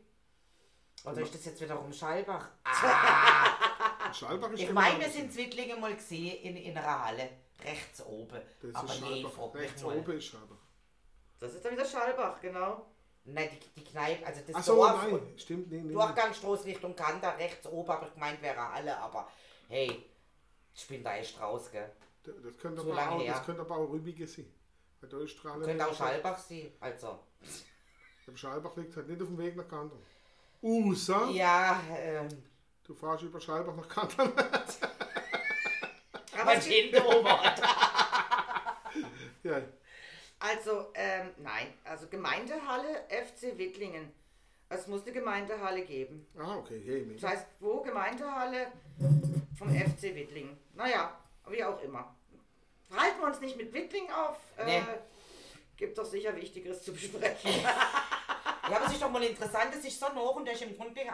[1.05, 2.49] Oder ist das jetzt wiederum Schalbach?
[2.65, 7.05] Ah, Schallbach ist ich genau meine, wir sind in Zwittlingen mal gesehen in, in einer
[7.05, 7.29] Halle.
[7.65, 8.41] Rechts oben.
[8.63, 9.97] Das Aber ist nee, mich Rechts mal.
[9.99, 10.57] oben ist Schallbach.
[11.39, 12.87] Das ist dann wieder Schallbach, genau.
[13.25, 15.93] Nein, die, die Kneipe, also das Achso, Dorf nein, stimmt, nee, nee.
[15.93, 19.29] Durchgangsstraße Richtung Kanter, rechts oben, aber ich gemeint wäre Halle, aber
[19.69, 20.05] Hey,
[20.75, 21.91] ich bin da echt raus, gell?
[22.25, 23.35] Das könnte, So aber lange auch, her.
[23.35, 24.53] das könnte aber auch Rübige sein.
[25.01, 25.65] Bei der Strahle.
[25.65, 27.19] Könnte auch Schallbach sein, also.
[28.27, 30.03] Der Schallbach liegt halt nicht auf dem Weg nach Kanton.
[30.63, 32.29] Usa, Ja, ähm,
[32.85, 34.33] du fahrst über Schallbach nach Kanton.
[36.51, 37.63] Aber es- Hinterobert.
[39.43, 39.63] ja,
[40.39, 44.13] Also, ähm, nein, also Gemeindehalle FC Wittlingen.
[44.69, 46.27] Es muss eine Gemeindehalle geben.
[46.39, 47.29] ah, okay, hey, Das mega.
[47.29, 48.69] heißt, wo Gemeindehalle
[49.59, 50.57] vom FC Wittlingen.
[50.75, 52.15] Naja, wie auch immer.
[52.97, 54.37] Halten wir uns nicht mit Wittlingen auf.
[54.57, 54.83] Äh, Nee.
[55.77, 57.51] Gibt doch sicher Wichtigeres zu besprechen.
[58.71, 60.77] Ja, aber es ist doch mal interessant, es ist so noch und das ist im
[60.77, 61.11] Grunde nicht,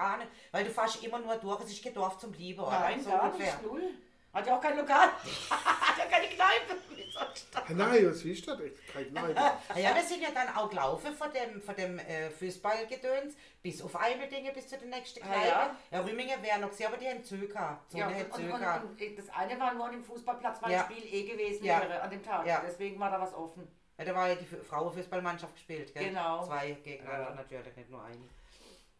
[0.50, 2.80] weil du fährst immer nur durch, es ist kein Dorf zum Lieben, oder?
[2.80, 3.54] Nein, so gar ungefähr.
[3.54, 3.62] nicht.
[3.66, 3.94] Null.
[4.36, 5.08] Hat ja auch kein Lokal.
[5.50, 6.76] Hat ja keine Kneipe.
[7.14, 7.68] Das?
[7.70, 8.60] Nein, was ist das?
[8.60, 9.16] Echt kein.
[9.16, 13.80] Ah Ja, wir sind ja dann auch gelaufen von dem, von dem äh, Fußballgedöns bis
[13.80, 15.48] auf Eimeldinge bis zu der nächsten Ah, Kneipe.
[15.48, 15.76] ja.
[15.90, 16.00] ja.
[16.00, 17.80] Rümingen wäre noch gesehen, aber die haben Zöker.
[17.88, 20.82] So Ja, und, und, und, und das eine war nur an dem Fußballplatz, weil Ja.
[20.86, 21.80] das Spiel eh gewesen Ja.
[21.80, 22.46] wäre an dem Tag.
[22.46, 22.62] Ja.
[22.66, 23.66] Deswegen war da was offen.
[23.98, 26.08] Ja, da war ja die Fu- Frauenfußballmannschaft gespielt, gell?
[26.10, 26.44] Genau.
[26.44, 27.34] Zwei gegeneinander Ja.
[27.34, 28.28] natürlich, nicht nur eine.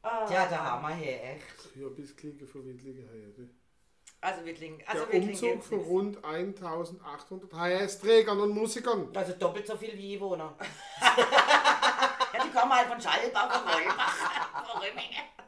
[0.01, 0.27] Ah.
[0.33, 1.77] Ja, da haben wir hier echt.
[1.77, 3.29] Ja, bis Klicken von Wittlinger her.
[3.37, 3.51] ne?
[4.21, 4.83] Also Wittlingen.
[4.87, 9.09] Also Der Wittlingen Umzug von rund 1800 HS-Trägern und Musikern.
[9.15, 10.55] Also doppelt so viel wie Einwohner.
[12.33, 14.15] Ja, die kommen halt von Schallbach und Rollbach.
[14.75, 15.25] von.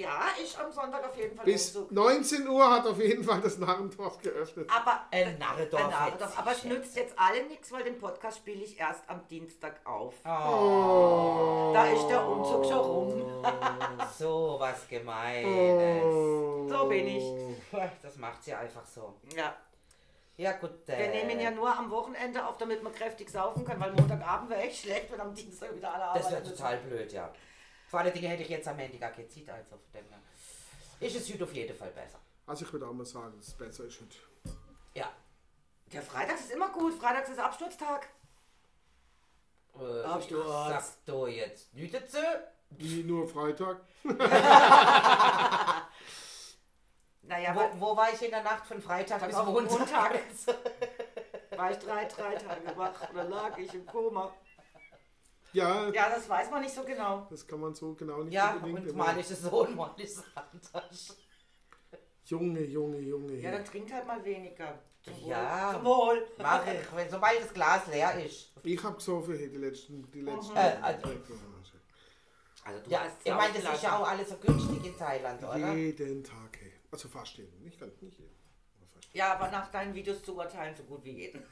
[0.00, 1.92] Ja, ich am Sonntag auf jeden Fall Bis Umzug.
[1.92, 4.70] 19 Uhr hat auf jeden Fall das Narrendorf geöffnet.
[4.74, 5.84] Aber, Ein Narredorf.
[5.84, 6.38] ein Narredorf.
[6.38, 10.14] aber es nützt jetzt alle nichts, weil den Podcast spiele ich erst am Dienstag auf.
[10.24, 13.44] Oh, Da ist der Umzug schon rum.
[14.18, 16.04] so was Gemeines.
[16.04, 16.66] Oh.
[16.68, 17.24] So bin ich.
[18.02, 19.14] Das macht sie einfach so.
[19.36, 19.54] Ja,
[20.36, 23.64] Ja gut, äh, wir nehmen ihn ja nur am Wochenende auf, damit man kräftig saufen
[23.64, 26.22] kann, weil Montagabend wäre echt schlecht, wenn am Dienstag wieder alle arbeiten.
[26.24, 27.30] Das wäre total blöd, ja.
[27.90, 30.20] Vor allen Dingen hätte ich jetzt am Ende gar keine Zeit, also von dem her.
[31.00, 32.20] Ist es heute auf jeden Fall besser.
[32.46, 34.16] Also ich würde auch mal sagen, dass es besser ist heute.
[34.94, 35.12] Ja.
[35.92, 36.94] Der Freitag ist immer gut.
[36.94, 38.06] Freitags ist Absturztag.
[39.76, 40.46] Äh, Absturz.
[40.46, 42.18] Sagst du jetzt nicht dazu?
[42.70, 43.80] Wie nur Freitag.
[47.22, 49.36] Naja, Wo, wo war ich in der Nacht von Freitag bis?
[49.36, 50.18] Montag.
[51.56, 54.34] war ich drei, drei Tage wach oder lag ich im Koma.
[55.52, 57.26] Ja, Ja, das weiß man nicht so genau.
[57.30, 59.04] das kann man so genau nicht Ja, unbedingt und immer.
[59.06, 61.16] mal ist es so und mal ist es anders.
[62.24, 63.34] Junge, Junge, Junge.
[63.34, 64.78] Ja, dann trinkt halt mal weniger.
[65.02, 65.14] Zum.
[65.28, 65.72] Ja.
[65.74, 66.26] Zum Wohl.
[66.38, 68.52] Mach ich, wenn, sobald das Glas leer ist.
[68.62, 71.08] Ich habe gesoffen hey, die letzten, die letzten Äh, also-
[72.62, 75.42] Also du Ja, hast ich meine, das ist ja auch alles so günstig in Thailand,
[75.42, 75.74] oder?
[75.74, 76.72] Jeden Tag, hey.
[76.92, 77.62] Also fast jeden.
[77.64, 78.34] Nicht ganz, nicht jeden.
[78.78, 79.14] aber fast.
[79.14, 81.42] Ja, aber nach deinen Videos zu urteilen, so gut wie jeden.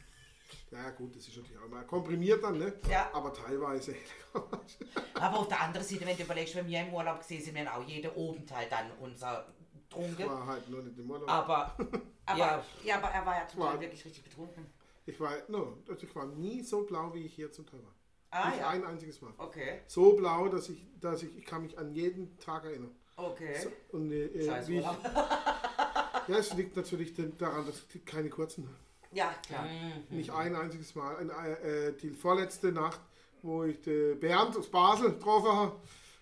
[0.70, 2.72] Ja gut, das ist natürlich auch mal komprimiert dann, ne?
[2.90, 3.10] Ja.
[3.12, 3.94] Aber teilweise.
[5.14, 7.68] Aber auf der anderen Seite, wenn du überlegst, wenn wir im Urlaub gesehen sind, wir
[7.70, 10.26] haben auch jeder Obenteil dann unser Ich Trunken.
[10.26, 11.28] war halt nur nicht im Urlaub.
[11.28, 11.74] Aber,
[12.26, 12.96] Aber, ja, ja.
[12.98, 14.66] aber er war ja Teil War- wirklich richtig betrunken.
[15.06, 17.94] Ich war, no, also ich war nie so blau, wie ich hier zum Teil war.
[18.30, 18.68] Ah nicht ja.
[18.68, 19.32] ein einziges Mal.
[19.38, 22.94] Okay, So blau, dass ich, dass ich, ich kann mich an jeden Tag erinnern.
[23.16, 23.54] okay.
[23.58, 28.28] So, und, äh, äh, Scheiß wie ich, ja, es liegt natürlich daran, dass ich keine
[28.28, 28.68] kurzen,
[29.12, 29.66] Ja, klar.
[30.10, 31.16] nicht ein einziges Mal.
[31.16, 33.00] Ein, äh, äh, die vorletzte Nacht,
[33.42, 35.76] wo ich den Bernd aus Basel getroffen habe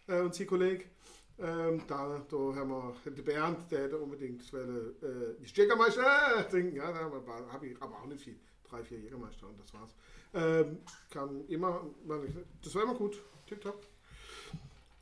[0.09, 0.85] äh, und sein Kollege.
[1.38, 6.44] Ähm, da, da haben wir den Bernd, der hätte unbedingt wollte, äh, die Jägermeister äh,
[6.44, 6.77] trinken.
[6.77, 8.38] Ja, da habe hab ich aber auch nicht viel.
[8.68, 9.94] Drei, vier Jägermeister und das war's.
[10.35, 10.79] Ähm,
[11.11, 11.85] kann immer,
[12.62, 13.22] das war immer gut.
[13.46, 13.87] Tipptopp.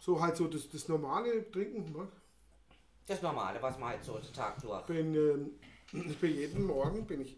[0.01, 1.93] So halt so das, das normale Trinken.
[1.93, 2.09] Ne?
[3.07, 4.83] das Normale, was man halt so den Tag durch.
[4.87, 5.51] bin, ähm,
[6.11, 7.37] ich bin jeden Morgen bin ich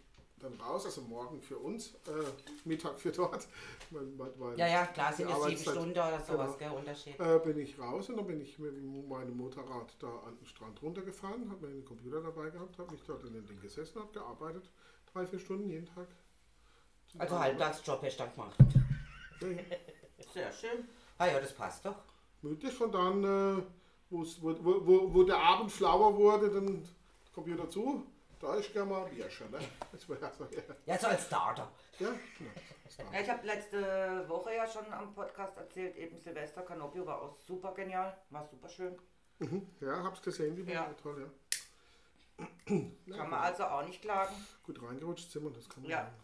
[0.48, 2.24] dann raus, also morgen für uns, äh,
[2.64, 3.46] Mittag für dort.
[3.90, 6.72] Mein, mein, mein, Ja, ja, klar, sind die es sieben Stunden oder sowas, genau.
[6.72, 7.20] gell, Unterschied.
[7.20, 8.74] Äh, bin ich raus und dann bin ich mit
[9.08, 13.22] meinem Motorrad da an den Strand runtergefahren, habe meinen Computer dabei gehabt, habe mich dort
[13.24, 14.68] in den Ding gesessen, habe gearbeitet,
[15.12, 16.08] drei, vier Stunden jeden Tag.
[17.18, 18.56] Also Halbtagsjob hast du dann gemacht.
[19.40, 19.62] Ja, ja.
[20.32, 20.88] Sehr schön.
[21.18, 21.96] Ah ja, das passt doch.
[22.42, 23.62] Mütig und dann, äh,
[24.10, 26.86] wo, wo, wo der Abend flauer wurde, dann
[27.34, 28.04] Computer zu,
[28.46, 29.58] da ist gerne mal ein Bierchen, ne?
[30.86, 31.70] Ja so, als Starter.
[31.98, 32.50] ja genau.
[32.98, 37.20] War- Ja, ich habe letzte Woche ja schon am Podcast erzählt, eben Silvester Canopio war
[37.22, 38.96] auch super genial, war super schön.
[39.38, 39.66] Mhm.
[39.80, 40.92] Ja, hab's gesehen, die Ja.
[40.94, 41.22] toll,
[42.38, 42.46] ja.
[42.66, 44.34] Kann man also auch nicht klagen.
[44.62, 46.04] Gut reingerutscht sind wir, das kann man Ja.
[46.04, 46.16] sagen.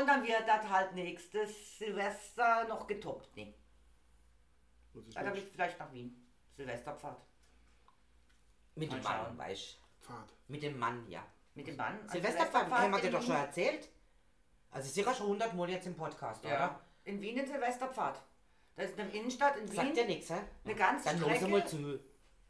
[0.00, 3.34] Und dann wird das halt nächstes Silvester noch getoppt.
[3.36, 3.54] Nee,
[5.14, 6.26] dann ich vielleicht nach Wien.
[6.56, 7.20] Silvesterpfad.
[8.74, 10.14] Mit dem Mann, weißt Du.
[10.48, 11.22] Mit dem Mann, ja.
[11.54, 11.98] Mit dem Mann.
[12.02, 13.88] Ein Silvesterpfad, haben wir dir doch schon erzählt.
[14.70, 16.50] Also sicher schon 100 Mal jetzt im Podcast, Ja.
[16.50, 16.80] oder?
[17.04, 18.20] In Wien ein Silvesterpfad.
[18.76, 19.76] Das ist eine Innenstadt in Wien.
[19.76, 20.38] Sagt dir nichts, hä?
[20.64, 21.48] Eine ganze Dann los Strecke.
[21.48, 21.98] mal zu.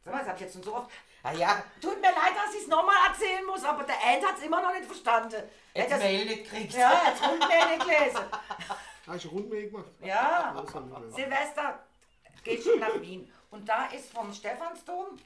[0.02, 0.90] Sag mal, das hab ich jetzt schon so oft.
[1.22, 4.36] Ah ja, Tut mir leid, dass ich es nochmal erzählen muss, aber der Ant hat
[4.38, 5.42] es immer noch nicht verstanden.
[5.74, 6.72] Er jetzt hat das, Mail nicht kriegt.
[6.74, 8.24] ja, jetzt Rundmail nicht gelesen.
[9.06, 9.90] Hast du Rundweg gemacht?
[10.00, 10.64] Ja.
[11.10, 11.80] Silvester
[12.44, 13.30] geht schon nach Wien.
[13.50, 15.16] Und da ist vom Stephansdom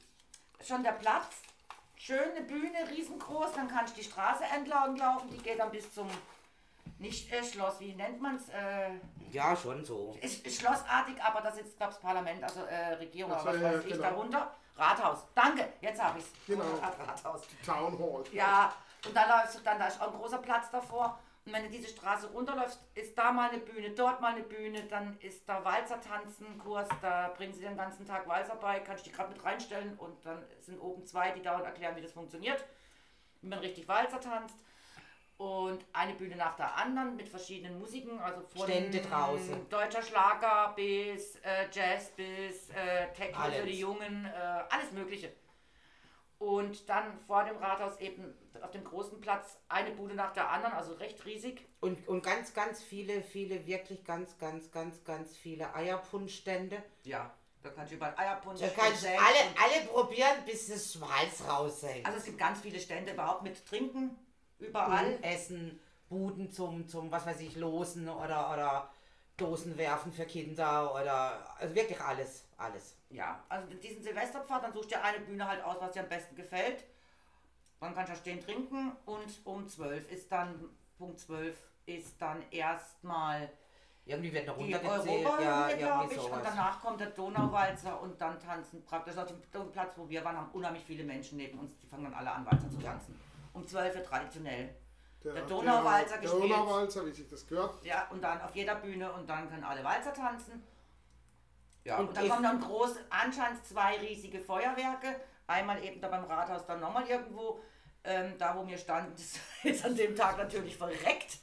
[0.66, 1.36] schon der Platz.
[2.00, 3.52] Schöne Bühne, riesengroß.
[3.52, 5.28] Dann kannst du die Straße entlang laufen.
[5.30, 6.08] Die geht dann bis zum,
[6.98, 8.48] nicht äh, Schloss, wie nennt man es?
[8.48, 8.92] Äh,
[9.30, 10.16] Ja, schon so.
[10.22, 13.48] ist, ist schlossartig, aber da sitzt, glaube ich, das Parlament, also äh, Regierung, Ach so,
[13.50, 14.02] aber was ja, weiß ich, genau.
[14.02, 14.54] darunter.
[14.78, 15.26] Rathaus.
[15.34, 16.30] Danke, jetzt habe ich es.
[16.46, 16.64] Genau.
[17.06, 17.42] Rathaus.
[17.66, 18.24] Town Hall.
[18.32, 18.72] Ja,
[19.06, 21.18] und dann läufst du, dann da ist auch ein großer Platz davor.
[21.50, 24.84] Und wenn du diese Straße runterläufst, ist da mal eine Bühne, dort mal eine Bühne,
[24.84, 29.18] dann ist da Walzer-Tanzen-Kurs, da bringen sie den ganzen Tag Walzer bei, kannst du dich
[29.18, 32.64] gerade mit reinstellen und dann sind oben zwei, die dauernd erklären, wie das funktioniert,
[33.40, 34.54] wie man richtig Walzer tanzt.
[35.38, 39.68] Und eine Bühne nach der anderen mit verschiedenen Musiken, also von Stände draußen.
[39.70, 44.28] deutscher Schlager bis äh, Jazz bis äh, Techno für die Jungen, äh,
[44.68, 45.32] alles Mögliche.
[46.40, 50.72] Und dann vor dem Rathaus eben auf dem großen Platz eine Bude nach der anderen,
[50.72, 51.68] also recht riesig.
[51.80, 56.82] Und, und ganz, ganz viele, viele, wirklich ganz, ganz, ganz, ganz viele Eierpunschstände.
[57.04, 57.30] Ja,
[57.62, 62.06] da kannst du überall Eierpunsch Da kannst alle, und- alle probieren, bis das Schweiß raushängt.
[62.06, 64.16] Also es gibt ganz viele Stände überhaupt mit Trinken,
[64.58, 65.18] überall.
[65.20, 68.90] Essen, Buden zum, zum, was weiß ich, Losen oder, oder
[69.36, 72.96] Dosen werfen für Kinder oder, also wirklich alles, alles.
[73.10, 76.08] Ja, also diesen Silvesterpfad, dann suchst du dir eine Bühne halt aus, was dir am
[76.08, 76.84] besten gefällt.
[77.80, 82.42] Dann kannst du da stehen trinken und um 12 ist dann, Punkt 12 ist dann
[82.50, 83.50] erstmal
[84.04, 86.18] Irgendwie wird noch die runtergezählt, Europa, ja, glaube ich.
[86.18, 86.42] Und sowas.
[86.44, 90.50] danach kommt der Donauwalzer und dann tanzen praktisch auf dem, Platz, wo wir waren, haben
[90.52, 93.18] unheimlich viele Menschen neben uns, die fangen dann alle an, Walzer zu tanzen.
[93.52, 94.74] Um 12 Uhr traditionell.
[95.24, 96.44] Der Donauwalzer der gespielt.
[96.44, 97.84] Donauwalzer, wie sich das gehört.
[97.84, 100.62] Ja, und dann auf jeder Bühne und dann können alle Walzer tanzen.
[101.84, 105.20] Ja, Und und, ich- kommen dann groß, anscheinend zwei riesige Feuerwerke.
[105.46, 107.60] Einmal eben da beim Rathaus, dann nochmal irgendwo.
[108.04, 111.38] Ähm, da, wo wir standen, das ist an dem Tag natürlich verreckt.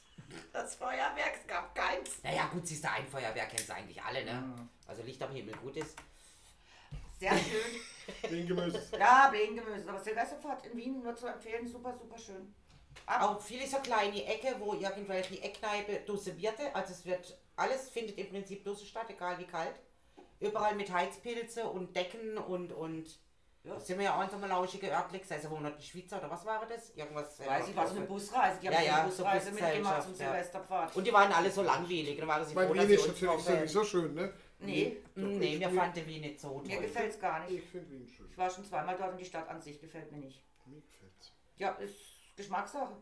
[0.52, 2.22] Das Feuerwerk, es gab keins.
[2.22, 4.32] Naja, gut, siehst du, ein Feuerwerk kennst du eigentlich alle, ne?
[4.34, 4.68] Mhm.
[4.86, 5.96] Also Licht am Himmel gut ist.
[7.18, 7.80] Sehr schön.
[8.30, 8.82] Wegen Gemüse.
[8.98, 9.88] ja, Blähengemüse.
[9.88, 12.54] Aber Silvesterfahrt in Wien nur zu empfehlen, super, super schön.
[13.06, 17.90] Ab, Auch viele so kleine Ecke, wo irgendwelche Eckkneipe Dose Bierte, also es wird, alles
[17.90, 19.74] findet im Prinzip Dose statt, egal wie kalt.
[20.40, 23.06] Überall mit Heizpilze und Decken und, und
[23.64, 23.74] Ja.
[23.74, 26.18] da sind wir ja auch in so einem lauschigen Örtlich, also wo noch die Schweizer
[26.18, 26.90] oder was war das?
[26.94, 27.40] Irgendwas.
[27.40, 28.58] äh, weiß ich was, eine Busreise.
[28.60, 30.16] Die haben Ja, ja, ja, eine so Busreise mitgemacht zum ja.
[30.18, 30.96] Silvesterpfad.
[30.96, 33.08] Und die waren alle so langweilig, dann waren sie Weil froh, Wien dass sie ist
[33.08, 34.32] uns natürlich äh, sowieso schön, ne?
[34.60, 36.82] Nee, Mm, Nee, mir fand Wien nicht so mir toll.
[36.82, 37.58] gefällt es gar nicht.
[37.58, 38.26] Ich finde Wien schön.
[38.30, 40.42] Ich war schon zweimal dort und die Stadt an sich gefällt mir nicht.
[40.66, 41.32] Mir gefällt's.
[41.56, 42.07] Ja, ist
[42.38, 42.96] Geschmackssache.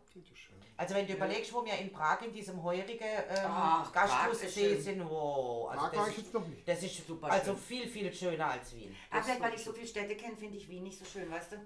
[0.77, 4.41] Also wenn du überlegst, wo wir in Prag in diesem heurigen ähm, Ach, Prag Gasthaus
[4.55, 6.67] sind, wow, also Prag war das ich ist, jetzt noch nicht.
[6.69, 7.61] das ist Super also schön.
[7.61, 8.95] viel, viel schöner als Wien.
[9.11, 11.53] Aber vielleicht, weil ich so viele Städte kenne, finde ich Wien nicht so schön, weißt
[11.53, 11.57] du?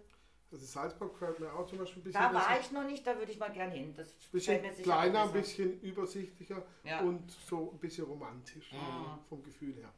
[0.52, 2.60] Also Salzburg gefällt mir auch zum Beispiel ein bisschen Da war besser.
[2.60, 3.94] ich noch nicht, da würde ich mal gern hin.
[3.96, 7.00] Das bisschen mir sicher kleiner, ein bisschen übersichtlicher Ja.
[7.00, 9.18] und so ein bisschen romantisch Mhm.
[9.28, 9.92] vom Gefühl her.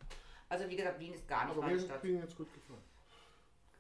[0.51, 1.97] Also wie gesagt, Wien ist gar nicht Aber meine mir Stadt.
[1.97, 2.83] hat Wien jetzt gut gefallen.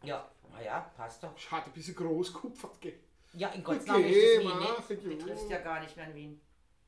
[0.03, 1.37] Ja, naja, passt doch.
[1.37, 2.81] Ich hatte ein bisschen groß kupfert.
[2.81, 2.99] gell?
[3.35, 4.41] Ja, in Gottes Namen ist das
[4.91, 5.27] Wien Die jo.
[5.27, 6.41] triffst ja gar nicht mehr in Wien.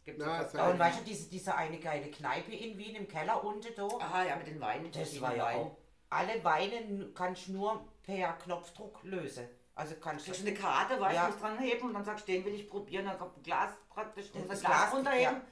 [0.04, 3.08] Gibt's Na, ja Ja, und weißt du, diese, diese eine geile Kneipe in Wien im
[3.08, 4.90] Keller unten da, Aha, ja, mit den Weinen.
[4.92, 5.76] das war ja auch.
[6.10, 9.48] Alle Weine kannst du nur per Knopfdruck lösen.
[9.74, 10.36] Also kannst Du du.
[10.38, 13.18] hast eine Karte, weißt du, dran heben und dann sagst, den will ich probieren, dann
[13.18, 15.42] kommt ein Glas praktisch, das das Glas Glas, runterheben ja.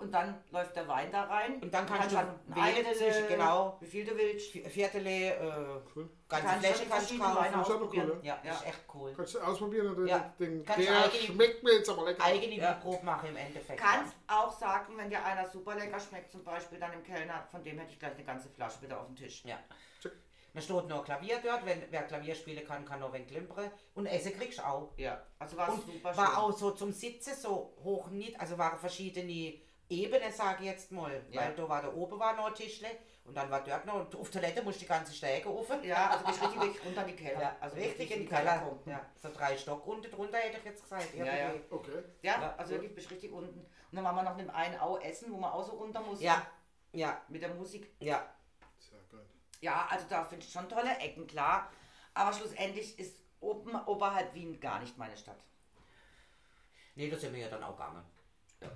[0.00, 1.60] Und dann läuft der Wein da rein.
[1.62, 3.76] Und dann kannst du dann wählen eine, zwischen- genau.
[3.80, 4.54] wie viel du willst.
[4.54, 6.08] Vi- Viertele, äh, Cool.
[6.28, 7.52] ganze Kannst Fläche du kannst du kaufen.
[7.52, 8.52] Das ist aber cool, Ja, Ja.
[8.52, 9.12] ist echt cool.
[9.16, 10.34] Kannst du ausprobieren oder Ja.
[10.38, 12.24] den, Kannst du der eigene- schmeckt mir jetzt aber lecker.
[12.24, 12.72] Eigene Ja.
[12.74, 13.80] Probe machen im Endeffekt.
[13.80, 17.62] Kannst auch sagen, wenn dir einer super lecker schmeckt, zum Beispiel dann im Kellner, von
[17.62, 19.44] dem hätte ich gleich eine ganze Flasche wieder auf dem Tisch.
[19.44, 19.58] Ja.
[20.52, 23.70] Da steht noch Klavier dort, wenn wer Klavier spielen kann, kann noch ein klimpern.
[23.94, 24.90] Und Essen kriegst du auch.
[24.96, 26.34] Ja, also war Und super war schön.
[26.36, 29.60] auch so zum Sitzen so hoch nicht, also waren verschiedene
[29.90, 31.20] Ebenen, sage ich jetzt mal.
[31.30, 31.42] Ja.
[31.42, 32.88] Weil da war da oben war noch ein Tischle
[33.24, 35.82] und dann war dort noch, und auf Toilette musst du die ganze Stege offen.
[35.84, 37.40] Ja, also bist richtig wirklich runter in die Keller.
[37.42, 38.44] Ja, also richtig wirklich in den Keller.
[38.52, 38.90] Katakomben.
[38.90, 41.14] Ja, so drei Stock unten drunter hätte ich jetzt gesagt.
[41.14, 41.54] Ja, ja.
[41.70, 42.02] Okay.
[42.22, 42.54] Ja, Ja.
[42.56, 43.58] also wirklich bist richtig unten.
[43.58, 46.00] Und dann waren wir noch mit dem einen Au essen, wo man auch so runter
[46.00, 46.24] musste.
[46.24, 46.46] Ja,
[46.92, 47.92] ja, Mit der Musik.
[48.00, 48.32] ja.
[48.78, 49.20] Sehr gut.
[49.60, 51.70] Ja, also da finde ich schon tolle Ecken, klar.
[52.14, 55.38] Aber schlussendlich ist oben, oberhalb Wien gar nicht meine Stadt.
[56.94, 58.04] Nee, da sind wir ja dann auch gegangen.
[58.60, 58.68] Ja.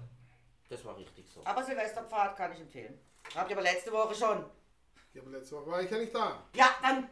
[0.74, 1.40] Das war richtig so.
[1.44, 2.98] Aber Silvesterpfad kann ich empfehlen.
[3.36, 4.44] Habt ihr aber letzte Woche schon.
[5.12, 6.44] Ja, aber letzte Woche war ich ja nicht da.
[6.56, 7.08] Ja, dann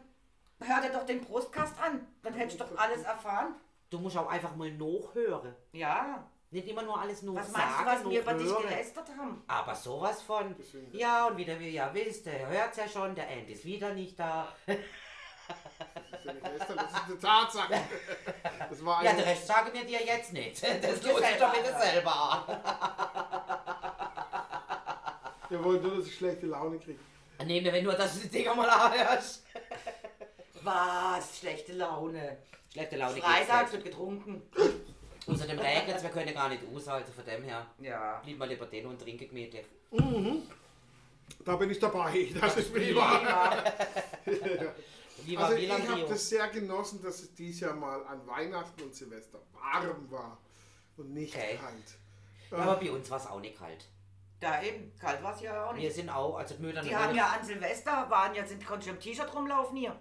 [0.59, 2.05] hört ihr doch den Prostkast an.
[2.21, 3.55] Dann hättest du doch alles erfahren.
[3.89, 5.55] Du musst auch einfach mal nachhören.
[5.71, 6.27] Ja.
[6.51, 9.43] Nicht immer nur alles nur Was sagen, meinst du, was wir über dich gelästert haben?
[9.47, 13.15] Aber sowas von, Deswegen- ja, und wieder, wie ihr ja wisst, der hört's ja schon,
[13.15, 14.53] der End ist wieder nicht da.
[16.25, 17.81] das ist eine Tatsache.
[18.69, 20.61] Das war Ja, den Rest sagen wir dir jetzt nicht.
[20.81, 22.43] Das du selber doch bitte selber an.
[25.49, 26.99] wir wollen nur, dass ich schlechte Laune kriege.
[27.45, 29.45] Nehmen wir nur, dass du die Dinger mal anhörst.
[30.61, 31.39] Was?
[31.39, 32.37] Schlechte Laune.
[32.71, 34.41] Schlechte Laune Freitags wird getrunken.
[35.27, 37.65] Außerdem regnet wir können gar nicht aushalten, von dem her.
[37.79, 38.19] Ja.
[38.23, 39.65] Blieb mal lieber den und trinke gemütlich.
[41.45, 43.21] Da bin ich dabei, das ist mir wahr.
[45.17, 48.25] Wie war Also ich Wieland habe das sehr genossen, dass es dieses Jahr mal an
[48.27, 50.37] Weihnachten und Silvester warm war
[50.97, 51.57] und nicht Okay.
[51.57, 51.97] kalt.
[52.51, 53.87] Ja, aber bei uns war es auch nicht kalt.
[54.39, 54.93] Da eben.
[54.97, 55.95] Kalt war es ja auch Wir nicht.
[55.95, 58.99] sind auch, also die Mütter Die haben ja an Silvester, waren ja, sind, konnten im
[58.99, 59.99] T-Shirt rumlaufen hier.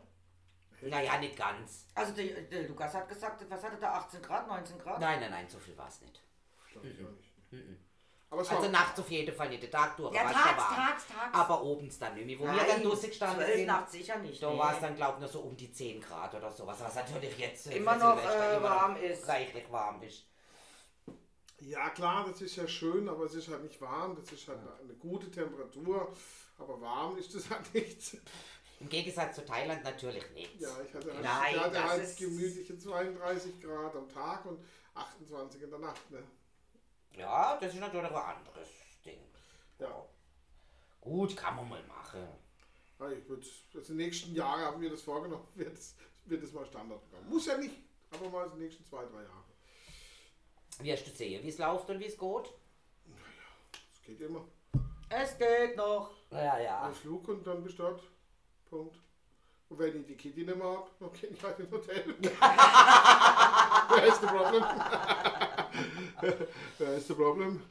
[0.80, 1.86] Naja, nicht ganz.
[1.94, 4.98] Also der, der Lukas hat gesagt, was hatte da, 18 Grad, 19 Grad?
[4.98, 6.20] Nein, nein, nein, so viel war es nicht.
[6.72, 7.32] Glaub ich auch nicht.
[7.52, 7.60] War
[8.32, 10.14] Also nachts auf jeden Fall nicht, der Tag durch.
[10.14, 10.74] Ja, tags, warm.
[10.74, 11.34] tags, tags.
[11.34, 12.38] Aber obens dann nicht.
[12.40, 14.42] Wo wir Nein, dann draußen gestanden 12 sind, nachts sicher nicht.
[14.42, 14.58] da nee.
[14.58, 16.78] war es dann, glaube ich, nur so um die 10 Grad oder sowas.
[16.80, 19.28] Was natürlich jetzt äh, Immer für noch, äh, immer noch warm ist.
[19.28, 20.24] Reichlich warm ist.
[21.60, 24.58] Ja klar, das ist ja schön, aber es ist halt nicht warm, das ist halt
[24.82, 26.12] eine gute Temperatur,
[26.58, 28.16] aber warm ist das halt nicht.
[28.80, 30.60] Im Gegensatz zu Thailand natürlich nicht.
[30.60, 34.44] Ja, ich hatte, halt- Nein, ich hatte das halt ist- gemütliche 32 Grad am Tag
[34.46, 34.58] und
[34.94, 36.10] 28 in der Nacht.
[36.10, 36.18] Ne?
[37.16, 38.68] Ja, das ist natürlich ein anderes
[39.04, 39.20] Ding.
[39.78, 40.06] Ja.
[41.00, 42.26] Gut, kann man mal machen.
[42.98, 43.44] Ja, ich würd,
[43.74, 45.96] also die nächsten Jahre haben wir das vorgenommen, wird es,
[46.26, 47.28] wird es mal Standard bekommen.
[47.28, 47.74] Muss ja nicht,
[48.10, 49.44] aber mal die nächsten zwei, drei Jahre.
[50.80, 52.52] Wie hast du sehen, wie es läuft und wie es geht?
[53.92, 54.44] Das geht immer.
[55.08, 56.10] Es geht noch.
[56.30, 56.82] Ja, ja.
[56.82, 58.02] Ein Flug und dann bist du dort.
[58.70, 58.98] Punkt.
[59.68, 62.14] Und wenn ich die Kitty nicht mehr habe, dann gehe ich halt ins Hotel.
[62.20, 64.64] Wer ist das Problem?
[66.78, 67.62] Wer ist das Problem?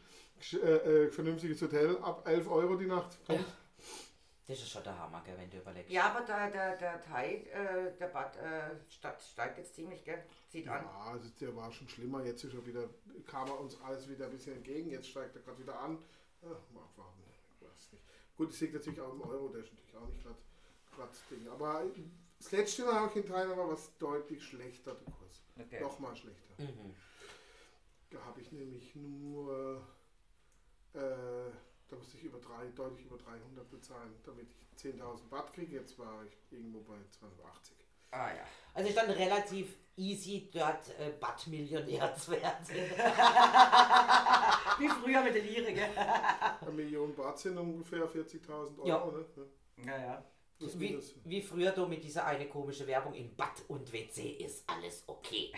[0.53, 3.23] Äh, äh, vernünftiges Hotel ab 11 Euro die Nacht.
[3.25, 3.45] Punkt.
[4.47, 5.91] Das ist schon der Hammer, gell, wenn du überlegst.
[5.91, 10.23] Ja, aber der, der, der Thai, äh, der Bad äh, Stadt steigt jetzt ziemlich, gell?
[10.49, 10.83] Zieht an.
[10.83, 12.25] Ja, also der war schon schlimmer.
[12.25, 12.89] Jetzt ist er wieder,
[13.27, 14.89] kam er uns alles wieder ein bisschen entgegen.
[14.89, 15.99] Jetzt steigt er gerade wieder an.
[16.41, 17.21] Ja, mal abwarten.
[17.29, 18.03] Ich weiß nicht.
[18.35, 20.37] Gut, es liegt natürlich auch im Euro, der ist natürlich auch nicht gerade
[21.29, 21.47] Ding.
[21.47, 21.83] Aber
[22.37, 25.41] das letzte Mal auch in Thailand war was deutlich schlechter, der Kurs.
[25.59, 25.79] Okay.
[25.79, 26.53] Noch mal schlechter.
[26.57, 26.95] Mhm.
[28.11, 29.81] Da habe ich nämlich nur,
[30.93, 35.77] äh, da musste ich über drei, deutlich über 300 bezahlen, damit ich 10.000 Baht kriege.
[35.77, 37.77] Jetzt war ich irgendwo bei 280.
[38.11, 38.43] Ah ja.
[38.73, 42.67] Also ist dann relativ easy, dort äh, Bad-Millionär zu werden.
[44.79, 45.89] Wie früher mit der Lire, gell?
[46.61, 48.85] Eine Million Baht sind ungefähr 40.000 Euro.
[48.85, 49.05] Ja.
[49.07, 49.25] Ne?
[49.85, 50.25] Ja, ja.
[50.59, 55.03] Wie, wie früher du mit dieser eine komische Werbung in Bad und WC ist alles
[55.07, 55.51] okay.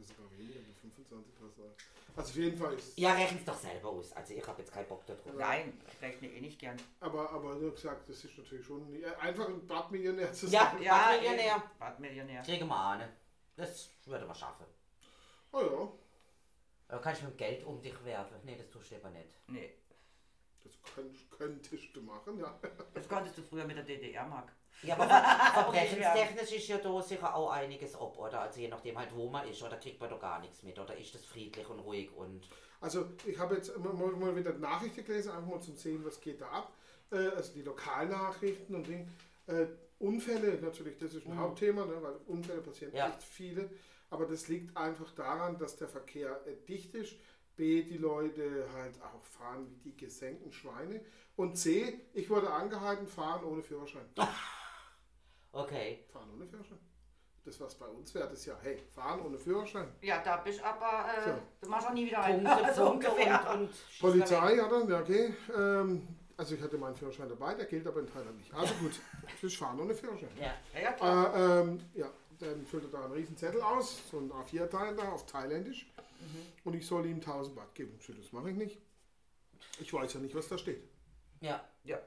[0.00, 1.74] Das ist sogar weniger, mit 25 Prozent.
[2.16, 4.12] Also auf jeden Fall ist Ja, rechen's doch selber aus.
[4.14, 5.26] Also ich habe jetzt keinen Bock darauf.
[5.36, 6.80] Nein, ich rechne eh nicht gern.
[7.00, 10.84] aber, aber nur gesagt, das ist natürlich schon äh, einfach ein Badmillionär zu Ja, sein.
[10.84, 11.62] Badmillionär.
[11.78, 12.42] Badmillionär.
[12.42, 13.08] Kriegen wir an.
[13.56, 14.64] Das würde man schaffen.
[15.52, 15.92] Oh ja,
[16.88, 18.36] Aber kannst du mit dem Geld um dich werfen?
[18.44, 19.28] Nee, das tust du aber nicht.
[19.48, 19.74] Nee,
[20.64, 22.58] das könnt, könntest du machen, ja.
[22.94, 24.50] das konntest du früher mit der DDR, Mark.
[24.82, 25.22] Ja, aber ver
[25.54, 28.40] verbrechenstechnisch ist ja da sicher auch einiges ob, oder?
[28.40, 30.96] Also je nachdem halt, wo man ist, oder kriegt man da gar nichts mit, oder
[30.96, 32.48] ist das friedlich und ruhig und...
[32.80, 36.40] Also ich habe jetzt mal, mal wieder Nachrichten gelesen, einfach mal zum sehen, was geht
[36.40, 36.72] da ab.
[37.10, 39.06] Äh, also die Lokalnachrichten und Ding.
[39.46, 39.66] Äh,
[39.98, 43.08] Unfälle natürlich, das ist ein Hauptthema, ne, weil Unfälle passieren Ja.
[43.08, 43.68] echt viele.
[44.08, 47.16] Aber das liegt einfach daran, dass der Verkehr äh, dicht ist.
[47.56, 51.04] B, die Leute halt auch fahren wie die gesenkten Schweine.
[51.36, 54.06] Und C, ich wurde angehalten, fahren ohne Führerschein.
[55.52, 56.04] Okay.
[56.12, 56.78] Fahren ohne Führerschein.
[57.44, 59.88] Das, was bei uns wäre, das ja, hey, fahren ohne Führerschein.
[60.02, 61.38] Ja, da bist aber, äh, So.
[61.62, 62.44] du machst auch nie wieder rein.
[62.44, 63.50] Punkte, so Punkte ungefähr.
[63.54, 63.60] und...
[63.62, 63.70] und
[64.00, 65.34] Polizei, ja dann, ja okay.
[65.56, 68.52] Ähm, also ich hatte meinen Führerschein dabei, der gilt aber in Thailand nicht.
[68.52, 68.92] Also gut,
[69.42, 70.28] ich fahre ohne Führerschein.
[70.38, 70.54] Ja.
[70.74, 71.34] Ja, ja, klar.
[71.34, 75.10] Äh, ähm, ja, dann füllt er da einen riesen Zettel aus, so ein A4-Teil da
[75.10, 75.90] auf Thailändisch.
[76.64, 77.98] Und ich soll ihm 1000 Baht geben.
[78.06, 78.78] Das mache ich nicht.
[79.80, 80.82] Ich weiß ja nicht, was da steht.
[81.40, 81.64] Ja.
[81.84, 81.98] ja.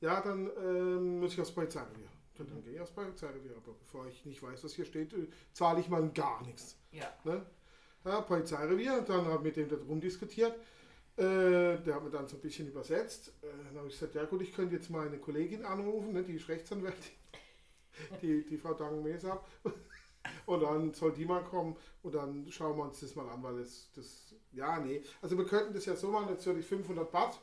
[0.00, 2.08] Ja, dann ähm, muss ich aufs Polizeirevier.
[2.40, 3.52] Und dann gehe ich aufs Polizeirevier.
[3.56, 6.76] Aber bevor ich nicht weiß, was hier steht, äh, zahle ich mal gar nichts.
[6.90, 7.12] Ja.
[7.24, 7.44] Ne?
[8.04, 10.54] Ja, Polizeirevier, dann habe ich mit dem da drum diskutiert.
[11.16, 13.34] Äh, der hat mir dann so ein bisschen übersetzt.
[13.42, 16.34] Äh, dann habe ich gesagt, ja gut, ich könnte jetzt meine Kollegin anrufen, ne, die
[16.34, 17.12] ist Rechtsanwältin,
[18.22, 19.46] die, die Frau Dangen-Mesab.
[20.46, 23.58] Und dann soll die mal kommen und dann schauen wir uns das mal an, weil
[23.58, 25.02] das, das, ja, nee.
[25.22, 27.40] Also wir könnten das ja so machen, jetzt würde ich 500 Baht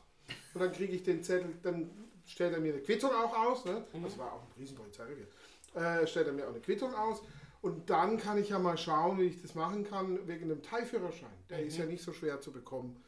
[0.54, 1.90] und dann kriege ich den Zettel, dann
[2.28, 3.84] stellt er mir eine Quittung auch aus, ne?
[4.02, 5.26] das war auch ein Riesenpolizeirevier,
[5.74, 7.22] äh, stellt er mir auch eine Quittung aus
[7.60, 11.28] und dann kann ich ja mal schauen, wie ich das machen kann wegen dem Thai-Führerschein.
[11.50, 13.02] Der ist ja nicht so schwer zu bekommen.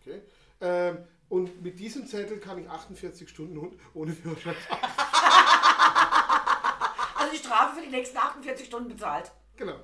[0.00, 0.22] Okay.
[0.60, 4.80] Ähm, und mit diesem Zettel kann ich 48 Stunden ohne Führerschein fahren.
[7.48, 9.32] Strafe für die nächsten 48 Stunden bezahlt.
[9.56, 9.76] Genau.